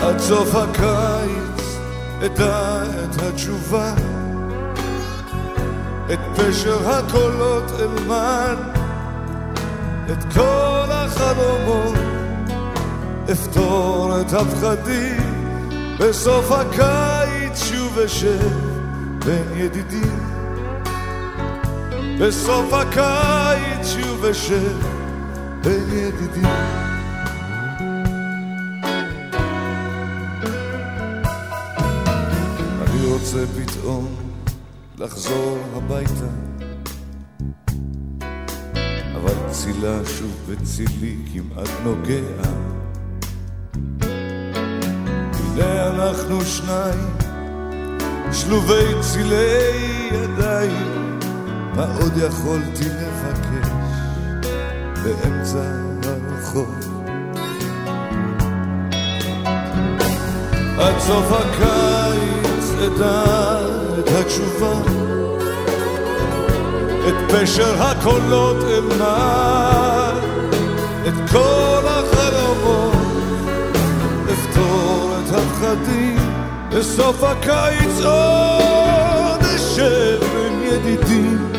עד 0.00 0.18
סוף 0.18 0.54
הקיץ 0.54 1.78
אדע 2.26 2.82
את 3.04 3.22
התשובה, 3.22 3.94
את 6.12 6.18
פשר 6.36 6.88
הקולות 6.88 7.64
אלמד, 7.80 8.56
את 10.12 10.24
כל 10.34 10.90
החלומות, 10.90 11.94
אפתור 13.32 14.20
את 14.20 14.32
הפחדים, 14.32 15.34
בסוף 16.00 16.50
הקיץ 16.50 17.64
שוב 17.64 17.98
אשב 17.98 18.48
בין 19.24 19.44
ידידים. 19.56 20.34
בסוף 22.20 22.72
הקיץ 22.72 23.86
שוב 23.86 24.24
אשב 24.24 24.76
בין 25.62 25.88
ידידים. 25.92 26.50
אני 32.82 33.06
רוצה 33.06 33.38
פתאום 33.56 34.23
לחזור 35.04 35.58
הביתה. 35.76 36.30
אבל 39.14 39.50
צילה 39.50 39.98
שוב 40.18 40.50
בצילי 40.50 41.16
כמעט 41.32 41.68
נוגע. 41.84 42.50
הנה 45.32 45.86
אנחנו 45.86 46.44
שניים 46.44 47.16
שלובי 48.32 49.00
צילי 49.00 50.08
ידיים. 50.12 51.18
מה 51.76 51.96
עוד 52.00 52.12
יכולתי 52.16 52.84
לבקש 52.84 53.68
באמצע 55.02 55.64
הרחוב? 56.02 56.74
עד 60.78 60.98
סוף 60.98 61.32
הקיץ 61.32 62.70
אדע 62.86 63.33
את 63.98 64.08
התשובה. 64.08 64.72
את 67.08 67.32
פשר 67.32 67.82
הקולות 67.82 68.56
אלמד 68.64 70.22
את 71.08 71.30
כל 71.30 71.84
החלומות. 71.86 72.94
אפתור 74.32 75.16
את 75.18 75.34
הפחדים. 75.34 76.34
בסוף 76.74 77.24
הקיץ 77.24 78.04
עוד 78.04 79.40
אשב 79.56 80.18
עם 80.46 80.62
ידידים 80.62 81.52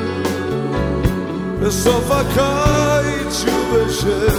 בסוף 1.61 2.11
הקיץ 2.11 3.43
שוב 3.45 3.75
אשב 3.87 4.35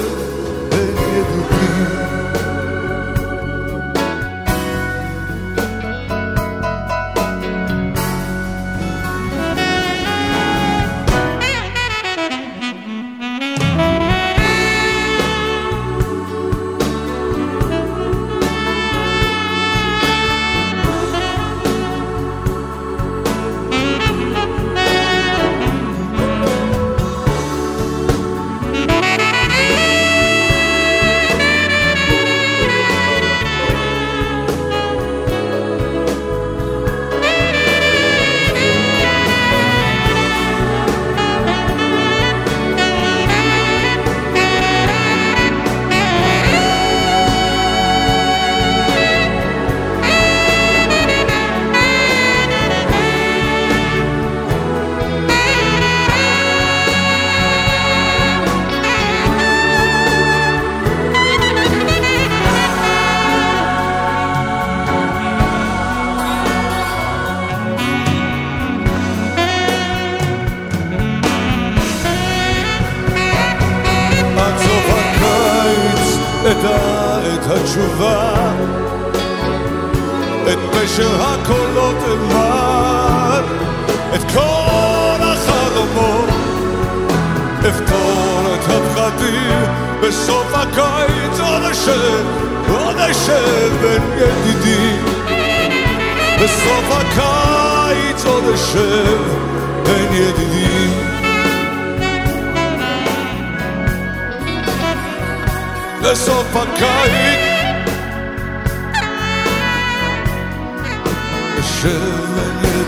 בין 0.69 0.97
ידידים 0.97 2.26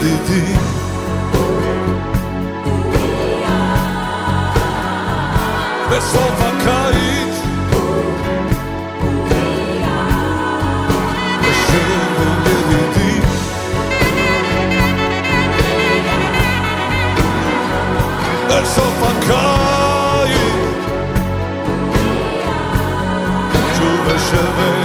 ידידי. 0.00 0.54
בסוף 5.90 6.40
הקיץ 6.40 7.34
בשם 11.40 12.42
ידידי. 12.46 13.20
אל 18.50 18.64
סוף 18.64 19.02
הקיץ 19.02 20.38
שוב 23.78 24.08
אשמש 24.16 24.77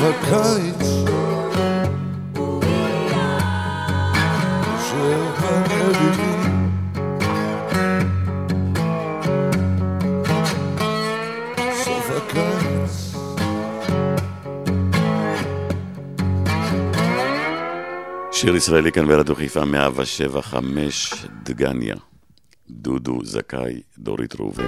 verkreuz. 0.00 0.85
שיר 18.46 18.56
ישראלי 18.56 18.92
כאן 18.92 19.06
ברדיו 19.08 19.34
חיפה 19.34 19.64
175 19.64 21.14
דגניה. 21.42 21.94
דודו 22.70 23.24
זכאי, 23.24 23.80
דורית 23.98 24.34
ראובני. 24.34 24.66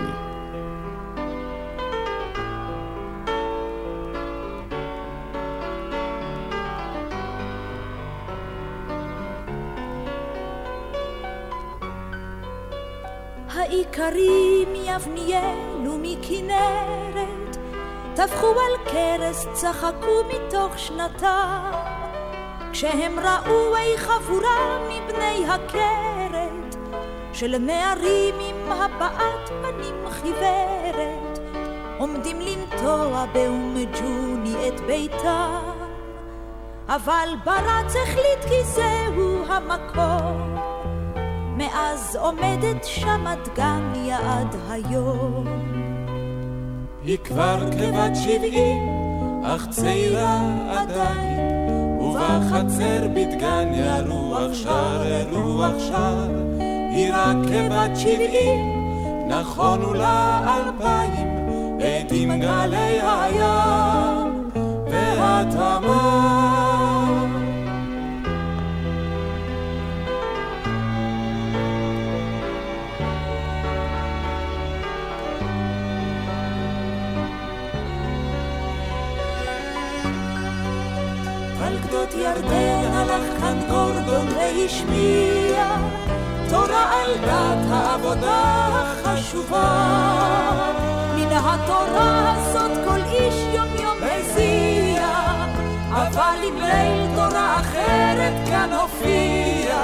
האיכרים 13.49 14.73
מיבניאל 14.73 15.89
ומכנרת 15.89 17.57
טפחו 18.15 18.47
על 18.47 18.93
כרס, 18.93 19.47
צחקו 19.53 20.25
מתוך 20.29 20.79
שנתם 20.79 21.88
כשהם 22.79 23.19
ראו 23.19 23.77
אי 23.77 23.99
חבורה 23.99 24.79
מבני 24.85 25.47
הכרת 25.49 26.77
של 27.33 27.59
נערים 27.59 28.35
עם 28.41 28.73
הבעת 28.73 29.49
פנים 29.49 30.11
חיוורת 30.11 31.39
עומדים 31.99 32.41
לנטוע 32.41 33.27
באום 33.33 33.77
ג'וני 34.01 34.69
את 34.69 34.81
ביתם 34.81 35.73
אבל 36.89 37.29
ברץ 37.45 37.95
החליט 38.03 38.45
כי 38.49 38.65
זהו 38.65 39.45
המקום 39.49 40.59
מאז 41.57 42.17
עומדת 42.17 42.85
שם 42.85 43.25
דגניה 43.45 44.19
עד 44.19 44.57
היום. 44.71 45.47
היא 47.03 47.19
כבר 47.19 47.59
כבת 47.73 48.17
שבעים, 48.17 48.89
אך 49.45 49.67
צעירה 49.71 50.41
עדיין, 50.71 51.58
ובחצר 52.19 53.09
בדגניה 53.15 54.01
רוח 54.09 54.53
שר, 54.53 55.03
רוח 55.33 55.73
שר, 55.79 56.29
היא 56.91 57.13
רק 57.15 57.37
כבת 57.49 57.97
שבעים, 57.97 58.89
נכונו 59.29 59.95
לה 59.95 60.41
אלפיים, 60.57 61.29
עדים 61.81 62.41
גלי 62.41 63.01
הים 63.03 64.51
והתמר. 64.91 66.38
ירדן 82.19 82.93
הלך 82.95 83.41
כאן 83.41 83.59
גורדון 83.71 84.27
והשמיע 84.29 85.77
תורה 86.51 87.03
על 87.03 87.15
דת 87.15 87.71
העבודה 87.71 88.69
החשובה. 88.73 89.69
מן 91.17 91.33
התורה 91.33 92.35
הזאת 92.37 92.71
כל 92.85 93.01
איש 93.13 93.35
יום 93.55 93.69
יום 93.83 93.97
מזיע, 93.97 95.09
אבל 95.91 96.39
עם 96.45 96.57
ליל 96.57 97.15
תורה 97.15 97.61
אחרת 97.61 98.49
כאן 98.49 98.71
הופיע. 98.81 99.75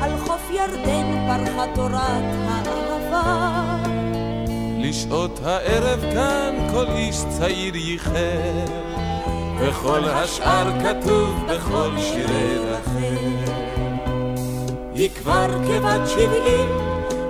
על 0.00 0.18
חוף 0.18 0.50
ירדן 0.50 1.26
פרחה 1.28 1.64
תורת 1.74 2.24
האהבה. 2.48 3.62
לשעות 4.78 5.40
הערב 5.44 6.00
כאן 6.12 6.54
כל 6.72 6.86
איש 6.96 7.16
צעיר 7.38 7.76
ייחר, 7.76 8.91
וכל 9.62 10.04
השאר 10.04 10.66
כתוב 10.80 11.46
בכל 11.48 11.90
שירי 11.98 12.58
רחל. 12.58 13.52
היא 14.94 15.10
כבר 15.10 15.46
כבת 15.68 16.08
שבעים, 16.08 16.68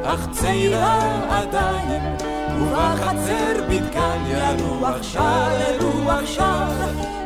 אך 0.04 0.26
צעירה 0.32 1.00
עדיין, 1.30 2.16
ובחצר 2.60 3.62
בדגניה 3.68 4.52
רוח 4.60 5.02
שר, 5.02 5.78
רוח 5.80 6.20
שר, 6.24 6.68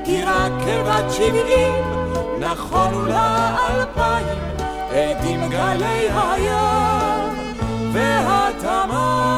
היא 0.04 0.24
רק 0.26 0.52
כבת 0.66 1.12
שבעים, 1.12 1.84
נכונו 2.40 3.06
לה 3.06 3.56
אלפיים, 3.70 4.38
עדים 4.90 5.50
גלי 5.50 6.08
הים 6.14 7.32
והתמר. 7.92 9.36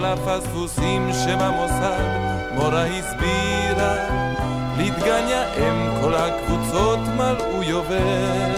לפספוסים 0.00 1.10
שם 1.24 1.38
המוסד, 1.38 2.04
מורה 2.54 2.84
הסבירה, 2.84 4.19
לדגניה 5.00 5.54
אם 5.54 6.00
כל 6.00 6.14
הקבוצות 6.14 6.98
מלאו 7.16 7.62
יובל. 7.62 8.50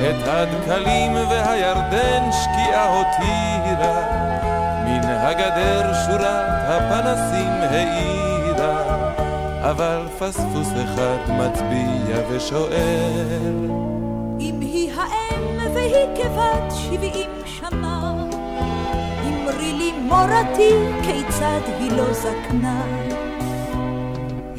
את 0.00 0.28
הדקלים 0.28 1.14
והירדן 1.14 2.30
שקיעה 2.32 2.88
הותירה, 2.88 4.02
מן 4.84 5.08
הגדר 5.08 5.92
שורת 6.06 6.44
הפנסים 6.68 7.52
האירה, 7.70 9.12
אבל 9.70 10.06
פספוס 10.18 10.68
אחד 10.84 11.18
מצביע 11.28 12.16
ושואל. 12.28 13.70
אם 14.40 14.60
היא 14.60 14.92
האם 14.96 15.74
והיא 15.74 16.06
כבת 16.16 16.72
שבעים 16.72 17.30
שנה, 17.44 18.14
אמרי 19.24 19.72
לי 19.72 19.92
מורתי 19.92 20.74
כיצד 21.02 21.60
היא 21.78 21.92
לא 21.92 22.12
זקנה. 22.12 23.19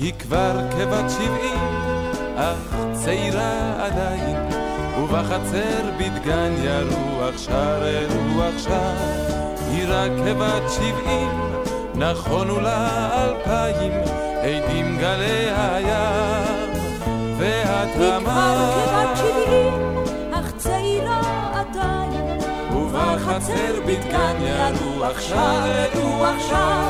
היא 0.02 0.14
כבר 0.20 0.52
כבת 0.72 1.10
שבעים, 1.10 1.60
אך 2.36 2.76
צעירה 2.94 3.86
עדיין, 3.86 4.38
ובחצר 5.00 5.90
בדגניה 5.98 6.82
רוח 6.82 7.38
שר, 7.38 8.06
רוח 8.10 8.58
שר. 8.58 8.94
היא 9.72 9.86
רק 9.88 10.12
כבת 10.26 10.72
שבעים, 10.72 11.30
נכונו 11.96 12.60
לה 12.60 13.10
אלפיים, 13.24 13.92
עדים 14.42 14.98
גלי 14.98 15.50
הים 15.56 16.72
היא 16.74 17.64
כבר 17.64 17.86
כבת 17.94 17.98
והתמר. 17.98 19.16
שבעים, 19.16 20.04
אך 20.34 20.52
צעירה 20.58 21.22
עדיין. 21.54 22.40
ובחצר 22.76 23.74
בדגניה 23.86 24.70
רוח 24.70 25.20
שר, 25.20 25.86
רוח 26.02 26.50
שר. 26.50 26.90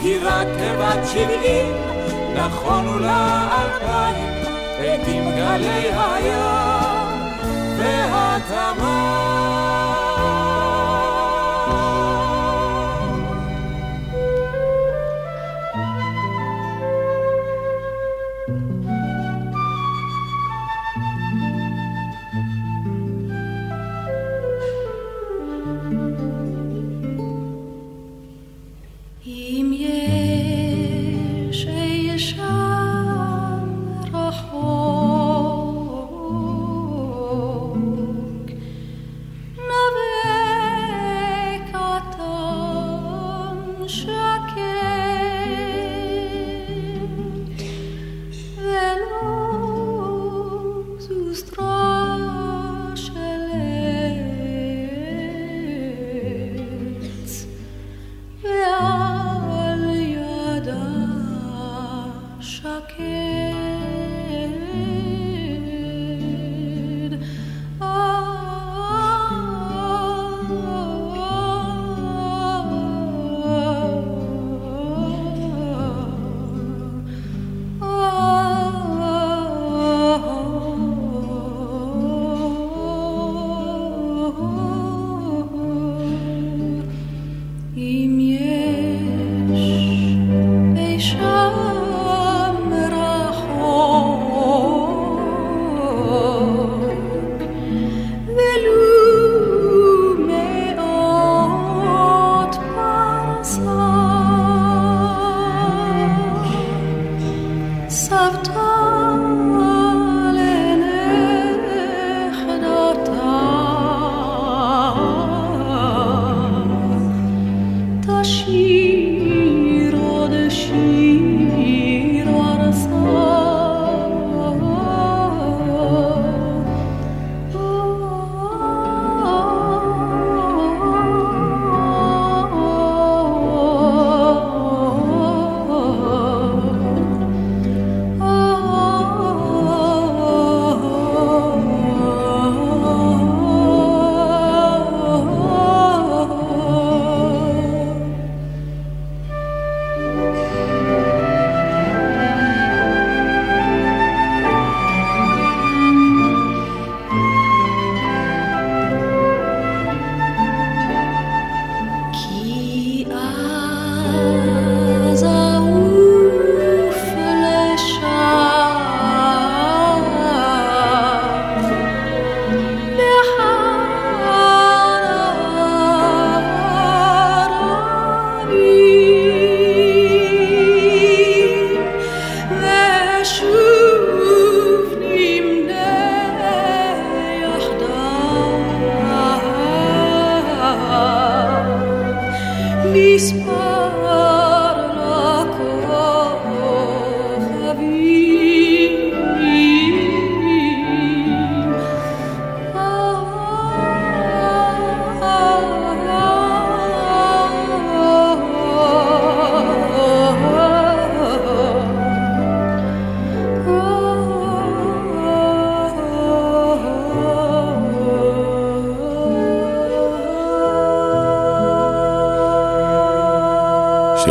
היא 0.00 0.18
רק 0.22 0.46
כבת 0.58 1.08
שבעים, 1.12 1.97
נכונו 2.38 2.98
לה 2.98 3.48
אלפיים, 3.62 4.44
עדים 4.78 5.30
גלי 5.36 5.90
הים 5.92 7.08
והתמר. 7.78 9.87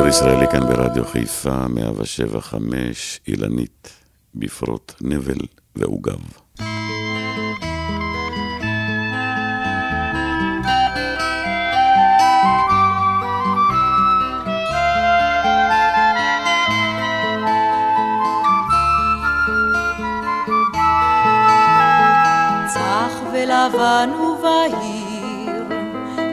ישראלי 0.10 0.48
כאן 0.52 0.60
ברדיו 0.60 1.06
חיפה, 1.06 1.68
107 1.68 2.42
חמש, 2.42 3.20
אילנית, 3.28 3.90
בפרוט 4.36 4.94
נבל 5.02 5.38
ועוגב. 5.76 6.20
ולבן 23.34 24.10
ובהיר, 24.14 25.64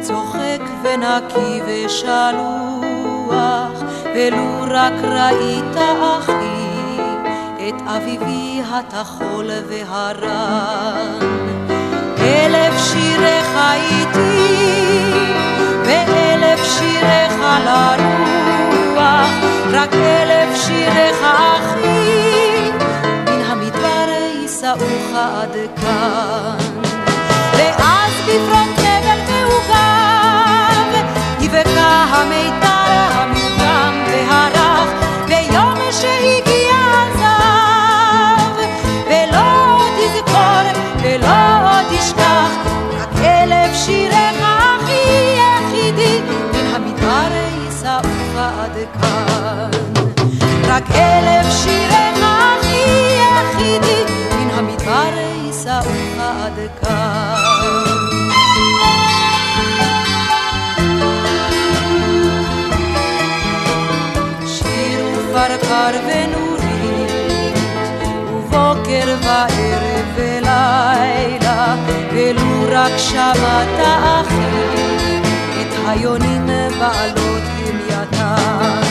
צוחק 0.01 0.63
ונקי 0.83 1.61
ושלוח, 1.67 2.64
ולו 4.15 4.65
רק 4.71 4.93
ראית 5.03 5.77
אחי, 5.77 7.01
את 7.69 7.75
אביבי 7.87 8.63
הטחול 8.71 9.51
והרן. 9.69 11.19
אלף 12.19 12.75
שיריך 12.79 13.59
איתי, 13.75 15.13
ואלף 15.85 16.61
שיריך 16.79 17.35
לרוח, 17.65 19.31
רק 19.73 19.95
אלף 19.95 20.57
שיריך 20.67 21.19
אחי, 21.23 22.71
מן 23.25 23.43
המדבר 23.47 24.09
יישאוך 24.41 25.15
עד 25.15 25.57
כאן. 25.83 26.57
ואז 27.53 28.13
בפרונט 28.23 28.79
נבל 28.79 29.21
מעוגב, 29.29 31.07
יבקע 31.41 32.05
המיתר 32.11 32.74
pressure 36.01 36.44
רק 72.95 73.01
שמעת 73.01 73.87
אחי, 74.05 75.19
את 75.61 75.75
היונים 75.87 76.47
בעלות 76.79 77.43
דמייתן. 77.59 78.83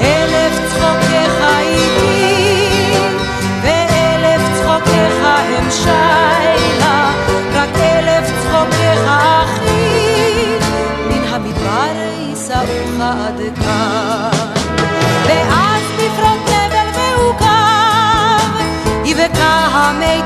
אלף 0.00 0.52
צחוקיך 0.68 1.44
איתי, 1.58 2.94
ואלף 3.62 4.42
צחוקיך 4.60 5.24
הם 5.24 5.70
שיילה, 5.70 7.10
רק 7.54 7.76
אלף 7.76 8.30
צחוקיך 8.42 9.00
אחי, 9.06 10.58
מן 11.08 11.24
המדבר 11.28 11.96
יישאוך 12.20 13.00
עד 13.00 13.40
כאן. 13.56 14.30
ואז 15.26 15.82
בפרוט 15.96 16.48
נבל 16.48 16.88
מעוקב, 16.96 18.58
יבקע 19.04 19.54
המיתר 19.72 20.23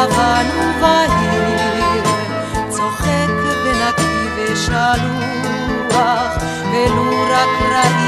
ולבן 0.00 0.46
ובהיר, 0.56 2.04
צוחק 2.68 3.30
ונקי 3.64 4.28
ושלוח, 4.36 6.32
ולו 6.72 7.10
רק 7.30 7.62
ראית 7.72 7.99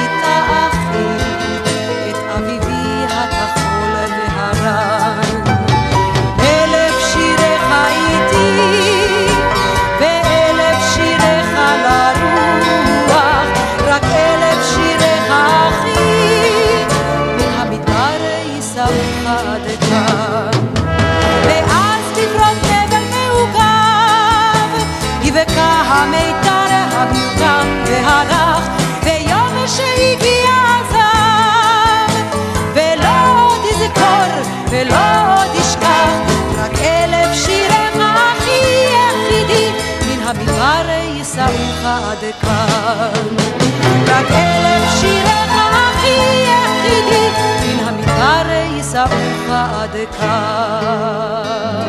עד 49.93 49.99
כאן. 50.19 51.83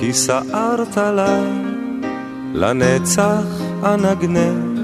כי 0.00 0.12
סערת 0.12 0.96
לה 0.96 1.38
לנצח 2.54 3.42
אנגנך, 3.84 4.80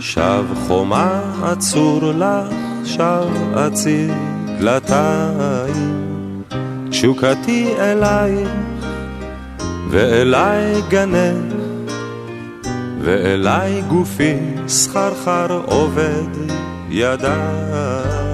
שב 0.00 0.44
חומה 0.66 1.20
אצור 1.52 2.00
לך, 2.02 2.54
שב 2.84 3.28
אציר 3.56 4.14
דלתיים. 4.58 6.08
תשוקתי 6.90 7.74
אלייך, 7.78 8.77
ואליי 9.90 10.82
גנך, 10.88 11.54
ואליי 13.02 13.82
גופי 13.82 14.36
סחרחר 14.66 15.60
עובד 15.66 16.52
ידיי. 16.88 18.28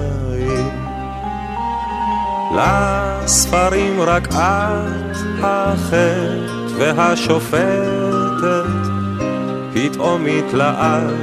לספרים 2.55 4.01
רק 4.01 4.27
את 4.27 5.17
החטא 5.43 6.37
והשופטת, 6.77 8.65
פתאום 9.73 10.25
התלעד 10.25 11.13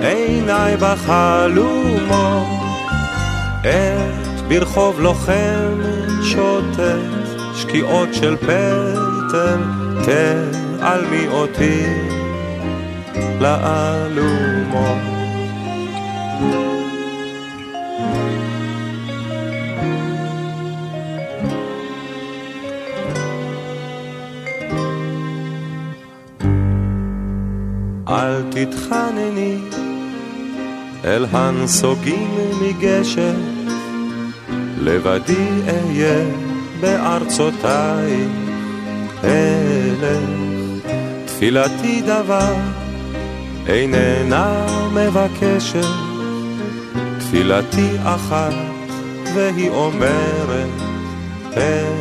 עיניי 0.00 0.76
בחלומות, 0.76 2.46
עת 3.64 4.40
ברחוב 4.48 5.00
לוחם 5.00 5.80
שוטט, 6.22 6.80
שקיעות 7.54 8.08
של 8.14 8.36
פטל, 9.28 9.60
תעלמי 10.04 11.28
אותי 11.28 11.82
לאלומות. 13.40 14.98
אל 28.08 28.42
תתחנני 28.50 29.58
אל 31.04 31.26
הנסוגים 31.32 32.30
מגשם, 32.62 33.34
לבדי 34.78 35.48
אהיה 35.68 36.24
בארצותיי 36.80 38.45
אלך. 39.24 40.86
תפילתי 41.24 42.02
דבר 42.02 42.54
איננה 43.68 44.66
מבקשת, 44.92 45.86
תפילתי 47.18 47.88
אחת 48.04 48.54
והיא 49.34 49.70
אומרת 49.70 50.70
אלך. 51.56 51.96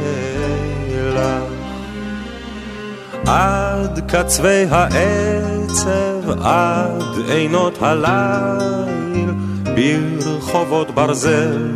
עד 3.28 3.99
קצווי 4.07 4.66
העצב, 4.70 6.30
עד 6.43 7.30
עינות 7.30 7.78
הליל, 7.82 9.32
ברחובות 9.76 10.91
ברזל, 10.91 11.72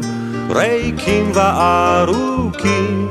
ריקים 0.49 1.31
וארוכים. 1.33 3.07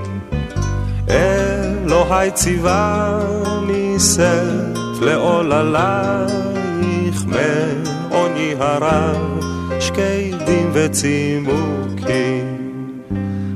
אלוהי 1.88 2.30
ציווני 2.30 3.98
שאת 3.98 5.00
לעוללייך 5.02 6.26
מעוני 7.26 8.54
הרב, 8.58 9.44
שקדים 9.80 10.70
וצימוקים. 10.72 12.56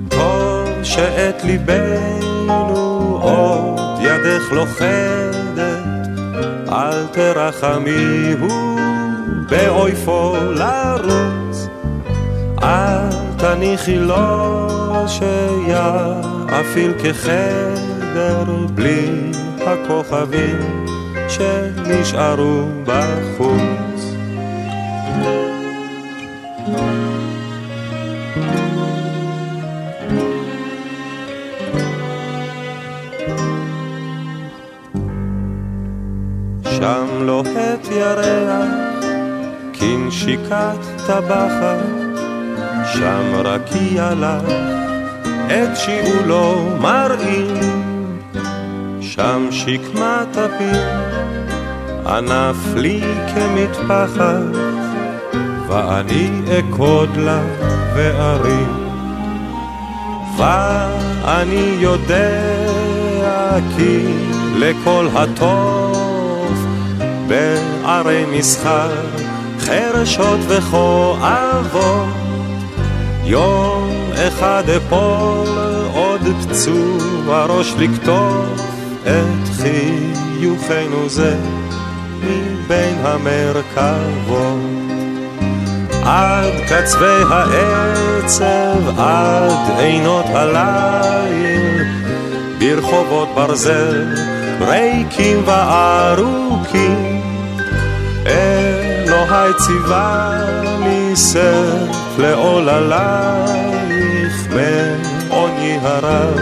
טוב 0.09 0.69
שאת 0.83 1.45
ליבנו 1.45 3.19
עוד 3.23 3.81
ידך 4.01 4.53
לוכדת, 4.53 6.09
אל 6.69 7.07
תרחמיהו 7.07 8.77
באויפו 9.49 10.37
לרוץ, 10.51 11.69
אל 12.63 13.09
תניחי 13.39 13.97
לו 13.97 14.69
שיאפיל 15.09 16.93
כחדר 18.13 18.67
בלי 18.75 19.31
הכוכבים 19.67 20.87
שנשארו 21.29 22.65
בחוץ. 22.85 24.15
שם 36.65 37.07
לוהט 37.21 37.89
ירח, 37.91 38.67
כנשיקת 39.73 40.81
טבחת, 41.07 41.79
שם 42.85 43.35
רקיע 43.35 44.15
לך, 44.15 44.53
את 45.47 45.77
שיעולו 45.77 46.69
מראים, 46.81 47.92
שם 49.15 49.49
שקמת 49.51 50.37
הפיר, 50.37 50.89
ענף 52.07 52.57
לי 52.77 53.01
כמטפחת, 53.35 54.43
ואני 55.69 56.31
אכוד 56.47 57.17
לה 57.17 57.43
וארים. 57.95 58.89
ואני 60.37 61.77
יודע 61.79 62.67
כי 63.77 64.07
לכל 64.57 65.09
הטוב 65.15 66.67
בערי 67.27 68.25
מסחר, 68.39 68.91
חרשות 69.59 70.41
וכואבות. 70.49 72.09
יום 73.25 73.91
אחד 74.15 74.63
אפול 74.77 75.49
עוד 75.95 76.21
פצוע 76.41 77.47
ראש 77.49 77.75
לקטוף 77.79 78.72
את 79.07 79.49
חיוכנו 79.57 81.09
זה 81.09 81.37
מבין 82.23 82.95
המרכבות. 83.03 84.83
עד 86.05 86.53
קצווי 86.69 87.23
העצב, 87.31 88.99
עד 88.99 89.79
עינות 89.79 90.27
הליל, 90.29 91.85
ברחובות 92.59 93.29
ברזל, 93.35 94.15
ריקים 94.61 95.43
וארוכים. 95.45 97.23
אלוהי 98.27 99.53
ציווני 99.55 101.17
סף 101.17 102.19
לעוללייך, 102.19 103.67
מעוני 104.51 105.79
הרב, 105.83 106.41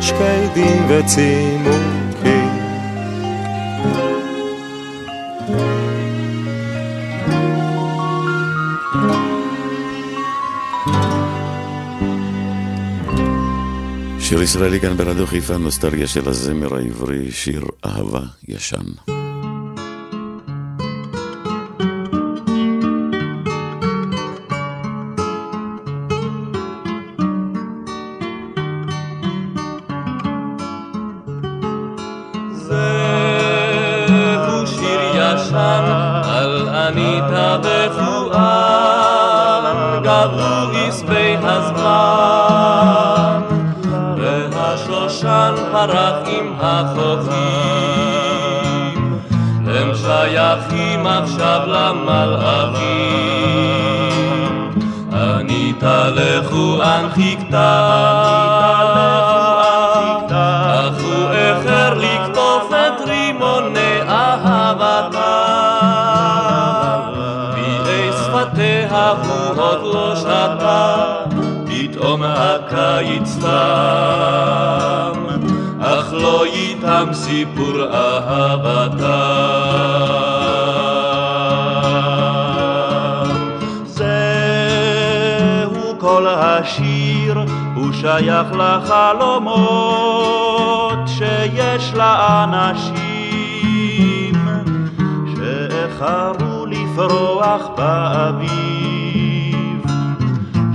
שקדים 0.00 0.86
וצימוקים. 0.88 1.79
שיר 14.30 14.42
ישראלי 14.42 14.80
כאן 14.80 14.96
ברדיו 14.96 15.26
חיפה, 15.26 15.56
נוסטלגיה 15.58 16.06
של 16.06 16.28
הזמר 16.28 16.74
העברי, 16.76 17.30
שיר 17.30 17.64
אהבה 17.84 18.22
ישן. 18.48 19.19
עכשיו 51.22 51.60
למלאכים. 51.66 53.20
עניתה 55.12 56.08
לכואן 56.08 57.08
חיכתה, 57.14 57.80
אך 60.68 61.02
הוא 61.02 61.30
איחר 61.30 61.94
לקטוף 61.94 62.72
את 62.72 63.00
רימוני 63.08 64.00
אהבתה. 64.08 65.36
בידי 67.54 68.10
שפתיה 68.12 69.10
הוא 69.10 69.62
עוד 69.62 69.80
לא 69.94 70.16
שתה, 70.16 70.94
פתאום 71.66 72.22
הקיץ 72.24 73.36
תם, 73.40 75.20
אך 75.80 76.12
לא 76.12 76.44
איתם 76.44 77.08
סיפור 77.12 77.84
אהבתם. 77.94 79.10
שייך 88.00 88.46
לחלומות 88.52 89.98
שיש 91.06 91.92
לאנשים 91.94 93.10
שאיחרו 95.34 96.66
לפרוח 96.66 97.62
באביב, 97.76 98.60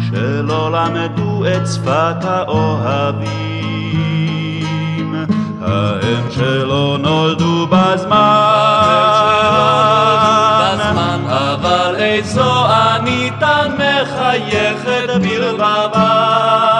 שלא 0.09 0.71
למדו 0.71 1.45
את 1.45 1.67
שפת 1.67 2.26
האוהבים, 2.26 3.36
ההם 5.61 6.32
שלא 6.32 6.97
נולדו 7.01 7.67
בזמן, 7.67 8.15
אבל 11.28 11.95
איזו 11.95 12.65
עניתן 12.65 13.71
מחייכת 13.78 15.09
בלבבם, 15.21 16.74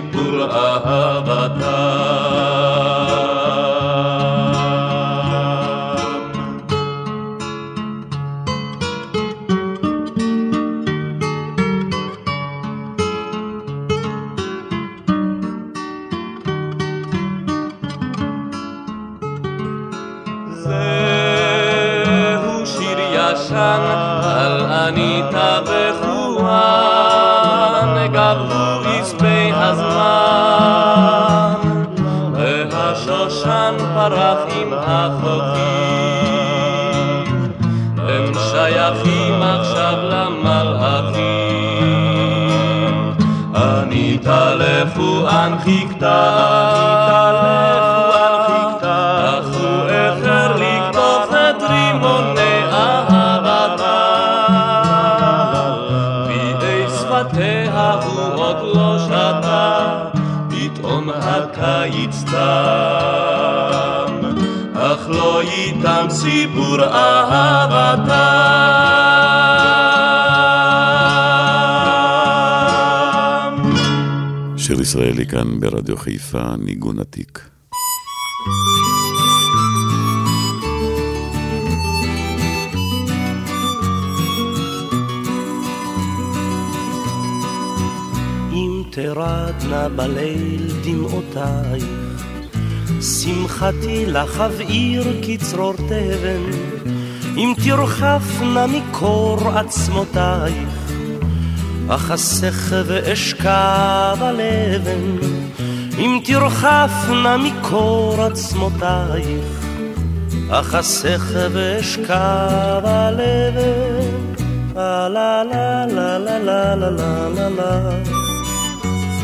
איתם 0.00 0.12
סיפור 0.12 0.46
אחריו 34.00 34.36
החוקים. 34.72 35.60
הם 37.98 38.32
שייכים 38.34 39.42
עכשיו 39.42 39.94
למלאכים. 40.02 41.20
ענית 43.54 44.26
לפואן 44.58 45.56
חיכתה 45.64 47.39
הקיץ 61.52 62.22
תם 62.30 62.40
אך 64.74 65.08
לא 65.08 65.40
איתם 65.40 66.06
סיפור 66.10 66.84
אהבתם 66.84 68.10
שיר 74.56 74.80
ישראלי 74.80 75.26
כאן 75.26 75.60
ברדיו 75.60 75.96
חיפה, 75.96 76.42
ניגון 76.58 76.98
עתיק. 76.98 77.50
תרדנה 89.02 89.88
בליל 89.88 90.72
דמעותייך, 90.84 91.84
שמחתי 93.00 94.06
לך 94.06 94.40
אבעיר 94.40 95.04
כצרור 95.22 95.72
תבן, 95.72 96.50
אם 97.36 97.52
תרחפנה 97.64 98.66
מקור 98.66 99.48
עצמותייך, 99.48 100.68
אחסך 101.88 102.72
ואשכב 102.86 104.16
על 104.20 104.40
אבן, 104.40 105.26
אם 105.98 106.20
תרחפנה 106.24 107.36
מקור 107.36 108.22
עצמותייך, 108.22 109.66
אחסך 110.50 111.36
ואשכב 111.52 112.82
על 112.84 113.20
אבן. 113.20 114.20
לה 114.74 115.08
לה 115.08 115.86
לה 115.86 116.18
לה 116.18 116.38
לה 116.38 116.74
לה 116.74 117.28
לה 117.28 117.48
לה 117.48 118.19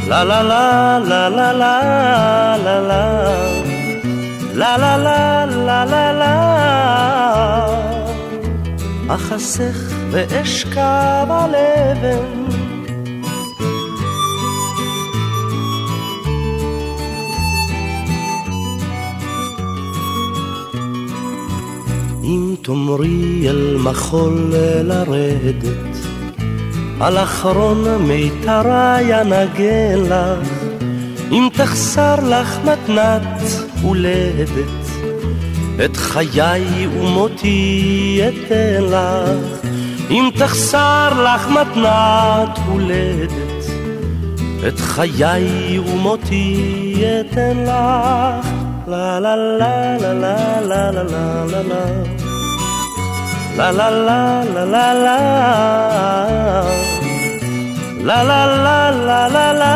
La 0.09 0.23
la 0.23 0.41
la 0.43 0.99
la 1.11 1.29
la 1.29 1.53
la 1.63 2.57
la 2.65 2.77
la. 2.91 3.03
La 4.61 4.77
la 4.83 4.97
la 5.07 5.45
la 5.67 5.85
la 5.93 6.05
la. 6.21 6.47
אחסך 9.09 9.93
ואשכב 10.11 11.27
על 11.31 11.55
אבן 11.55 12.47
אם 22.25 22.55
תאמרי 22.63 23.49
אל 23.49 23.77
מחול 23.77 24.55
לרדת 24.83 25.95
על 27.01 27.18
אחרון 27.18 27.84
מיתרי 28.03 29.03
ינגן 29.03 30.01
לך, 30.09 30.49
אם 31.30 31.49
תחסר 31.53 32.14
לך 32.28 32.59
מתנת 32.64 33.22
הולדת, 33.82 34.86
את 35.84 35.97
חיי 35.97 36.86
ומותי 36.86 38.20
אתן 38.28 38.84
לך, 38.84 39.70
אם 40.11 40.30
תחסר 40.38 41.22
לך 41.22 41.49
מתנת 41.49 42.59
הולדת, 42.66 43.64
את 44.68 44.80
חיי 44.80 45.78
ומותי 45.78 47.03
אתן 47.20 47.64
לך. 47.66 48.66
La 48.88 49.18
la 49.18 49.34
la 49.34 49.99
la 49.99 50.12
la 50.12 50.61
la 50.70 50.90
la 50.92 51.03
la 51.03 51.44
la 51.51 51.61
la 51.70 51.82
La 53.59 53.70
la 53.72 53.88
la 53.90 54.44
la 54.64 54.92
la 55.05 56.86
La 58.09 58.23
la 58.23 58.43
la 58.67 58.81
la 59.09 59.23
la 59.35 59.49
la 59.61 59.75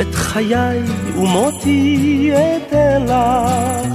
את 0.00 0.14
חיי 0.14 0.80
ומותי 1.16 2.32
אתן 2.32 3.02
לך. 3.06 3.90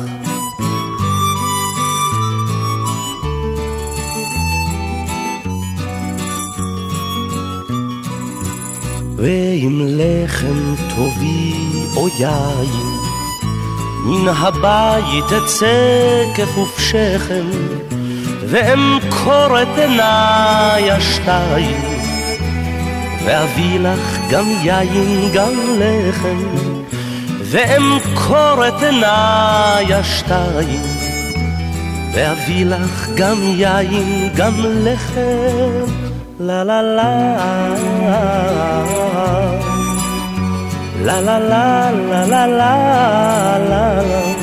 ואם 9.18 9.82
לחם 9.82 10.76
טובי 10.96 11.54
או 11.96 12.08
יין, 12.08 12.70
מן 14.06 14.28
הבית 14.28 15.32
אצא 15.44 16.24
כפוף 16.36 16.80
שכם, 16.80 17.46
ואמכור 18.48 19.62
את 19.62 19.78
עיניי 19.78 20.92
השתיים, 20.92 21.82
ואביא 23.26 23.80
לך 23.80 24.20
גם 24.30 24.46
יין 24.64 25.32
גם 25.34 25.54
לחם, 25.80 26.44
ואמכור 27.44 28.68
את 28.68 28.84
עיניי 28.84 29.94
השתיים, 29.94 30.82
ואביא 32.14 32.66
לך 32.66 33.10
גם 33.16 33.38
יין 33.44 34.30
גם 34.36 34.54
לחם. 34.58 36.06
La 36.38 36.66
la 36.66 36.82
la 36.82 37.12
La 41.06 41.22
la 41.22 41.40
la 41.40 41.92
la 41.92 42.26
la 42.26 42.46
la 42.46 43.58
la 43.70 44.35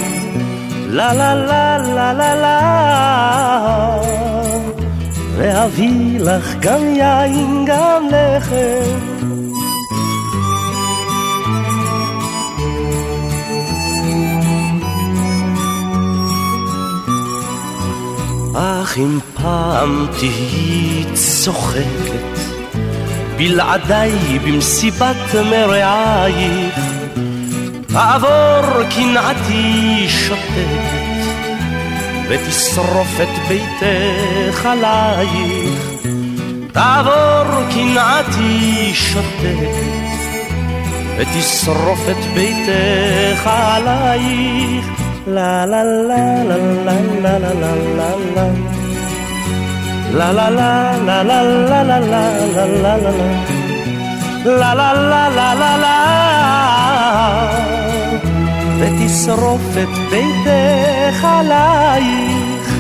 La 0.99 1.15
la 1.15 1.33
la 1.35 1.79
la 1.97 2.09
la 2.21 2.31
la 2.45 2.59
ואביא 5.37 6.21
לך 6.21 6.55
גם 6.61 6.95
יין 6.97 7.65
גם 7.67 8.03
לחם. 8.11 8.99
אך 18.55 18.99
אם 18.99 19.19
פעם 19.35 20.07
תהיי 20.19 21.05
צוחקת, 21.15 22.39
בלעדיי 23.37 24.39
במסיבת 24.45 25.35
מרעייך, 25.51 26.92
תעבור 27.93 28.83
קנאתי 28.91 30.09
שותקת, 30.09 30.93
ותשרוף 32.29 33.21
את 33.23 33.49
ביתך 33.49 34.67
עלייך. 34.67 36.07
תעבור 36.73 37.63
קנאתי 37.75 38.91
שותקת, 38.95 40.03
ותשרוף 41.17 42.09
את 42.11 42.25
ביתך 42.35 43.47
עלייך. 43.47 45.03
La 45.25 45.65
la 45.67 45.85
la 45.85 46.43
la 46.43 46.57
la 46.85 46.97
la 47.23 47.39
la 47.39 47.55
la 47.55 48.47
La 50.19 50.33
la 50.33 50.51
la 50.51 50.97
la 51.07 51.23
la 51.23 51.43
la 51.43 51.79
la 51.81 51.99
la 52.01 52.29
la 52.55 52.67
la 52.83 52.97
la 52.97 53.13
La 54.45 54.75
la 54.75 54.93
la 54.93 55.29
la 55.29 55.55
la 55.55 55.77
la 55.77 56.02
ותשרוף 58.83 59.77
את 59.83 59.99
ביתך 60.11 61.25
עלייך. 61.25 62.73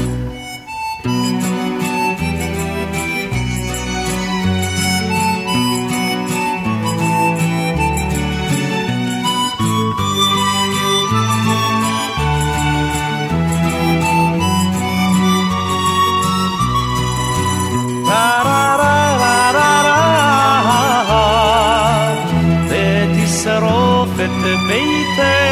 ותשרוף 22.68 24.10
את 24.20 24.44
ביתך 24.68 25.51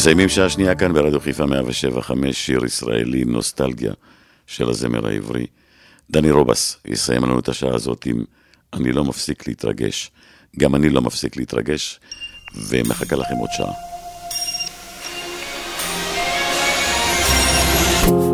מסיימים 0.00 0.28
שעה 0.28 0.48
שנייה 0.48 0.74
כאן 0.74 0.92
ברדיו 0.92 1.20
חיפה 1.20 1.46
175, 1.46 2.46
שיר 2.46 2.64
ישראלי 2.64 3.24
נוסטלגיה 3.24 3.92
של 4.46 4.70
הזמר 4.70 5.06
העברי. 5.06 5.46
דני 6.10 6.30
רובס 6.30 6.76
יסיים 6.84 7.24
לנו 7.24 7.38
את 7.38 7.48
השעה 7.48 7.74
הזאת 7.74 8.06
עם 8.06 8.24
אני 8.72 8.92
לא 8.92 9.04
מפסיק 9.04 9.48
להתרגש. 9.48 10.10
גם 10.58 10.74
אני 10.74 10.90
לא 10.90 11.00
מפסיק 11.00 11.36
להתרגש, 11.36 12.00
ומחכה 12.68 13.16
לכם 13.16 13.34
עוד 13.34 13.48
שעה. 13.52 13.72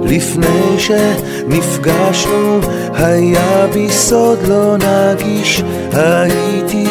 לפני 0.09 0.79
שנפגשנו 0.79 2.61
היה 2.93 3.67
בי 3.67 3.93
סוד 3.93 4.39
לא 4.49 4.77
נגיש 4.77 5.63
הייתי 5.93 6.87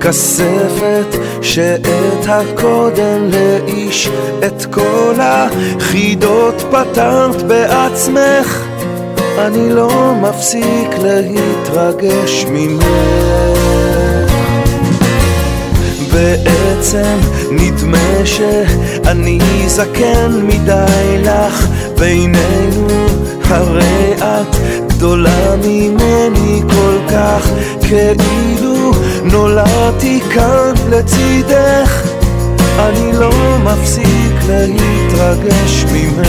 כספת 0.00 1.16
שאת 1.42 2.26
הקודם 2.28 3.30
לאיש 3.30 4.08
את 4.46 4.66
כל 4.70 5.14
החידות 5.18 6.64
פתרת 6.70 7.42
בעצמך. 7.42 8.64
אני 9.38 9.72
לא 9.74 10.14
מפסיק 10.22 10.88
להתרגש 10.98 12.46
ממך. 12.50 12.86
בעצם 16.12 17.18
נדמה 17.50 18.24
שאני 18.24 19.38
זקן 19.66 20.46
מדי 20.46 21.22
לך 21.22 21.68
בינינו 21.98 22.86
הרי 23.44 24.12
את 24.18 24.56
גדולה 24.86 25.56
ממני 25.64 26.62
כל 26.68 26.98
כך 27.08 27.50
כאילו 27.88 28.67
נולדתי 29.32 30.20
כאן 30.34 30.72
לצידך 30.90 32.02
אני 32.78 33.12
לא 33.12 33.58
מפסיק 33.64 34.34
להתרגש 34.48 35.84
ממך. 35.92 36.28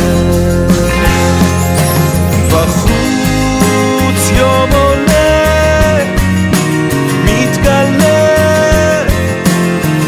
בחוץ 2.47 4.31
יום 4.37 4.69
עולה 4.71 5.97
מתגלה 7.23 8.35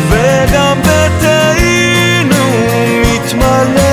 וגם 0.10 0.78
ביתנו 0.84 2.46
מתמלא. 3.04 3.92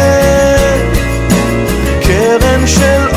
קרן 2.02 2.66
של 2.66 3.07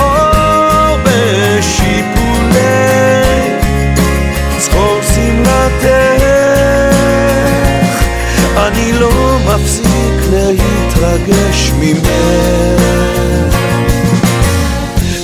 להתרגש 11.27 11.71
ממך. 11.79 12.07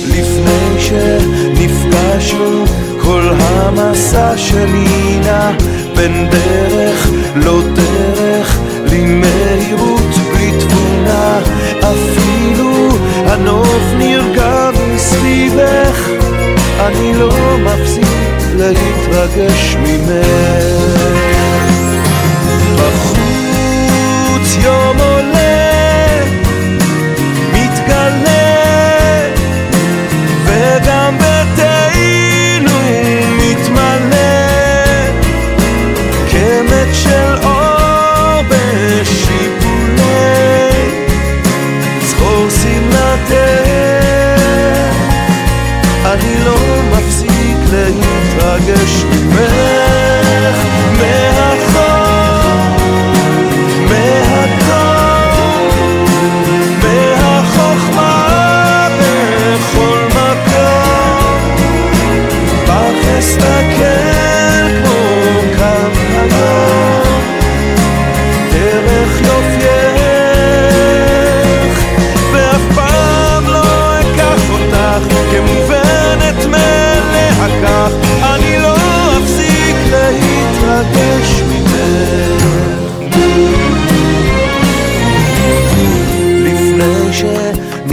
לפני 0.08 0.80
שנפגשנו 0.80 2.64
כל 3.02 3.30
המסע 3.38 4.36
שלי 4.36 5.18
נע 5.24 5.50
בין 5.96 6.28
דרך 6.30 7.08
לא 7.34 7.60
דרך 7.74 8.58
לי 8.90 9.04
מהירות 9.04 10.14
בלי 10.32 10.52
תבונה. 10.60 11.38
אפילו 11.78 12.88
הנוף 13.26 13.82
נרגע 13.98 14.70
מסביבך. 14.94 16.08
אני 16.80 17.14
לא 17.14 17.58
מפסיק 17.58 18.08
להתרגש 18.56 19.76
ממך 19.80 20.77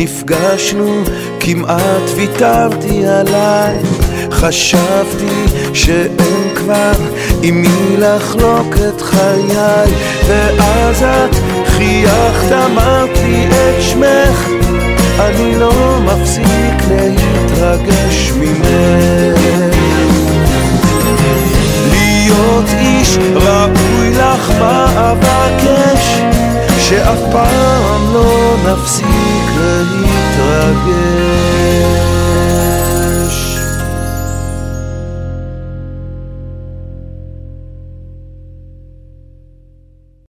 שנפגשנו 0.05 1.03
כמעט 1.39 2.09
ויתרתי 2.15 3.05
עליי. 3.07 3.77
חשבתי 4.31 5.45
שאין 5.73 6.55
כבר 6.55 6.91
עם 7.41 7.61
מי 7.61 7.97
לחלוק 7.97 8.75
את 8.89 9.01
חיי 9.01 9.91
ואז 10.27 11.03
את 11.03 11.35
חייכת 11.67 12.51
אמרת 12.51 13.17
לי 13.17 13.47
את 13.47 13.81
שמך 13.81 14.49
אני 15.19 15.55
לא 15.55 15.99
מפסיק 16.01 16.85
להתרגש 16.89 18.31
ממך. 18.39 19.39
להיות 21.91 22.65
איש 22.79 23.17
ראוי 23.35 24.11
לך 24.11 24.51
מה 24.59 25.11
אבקש 25.11 26.21
שאף 26.89 27.19
פעם 27.31 28.13
לא 28.13 28.55
נפסיק 28.65 29.49
להתרגש 30.37 30.85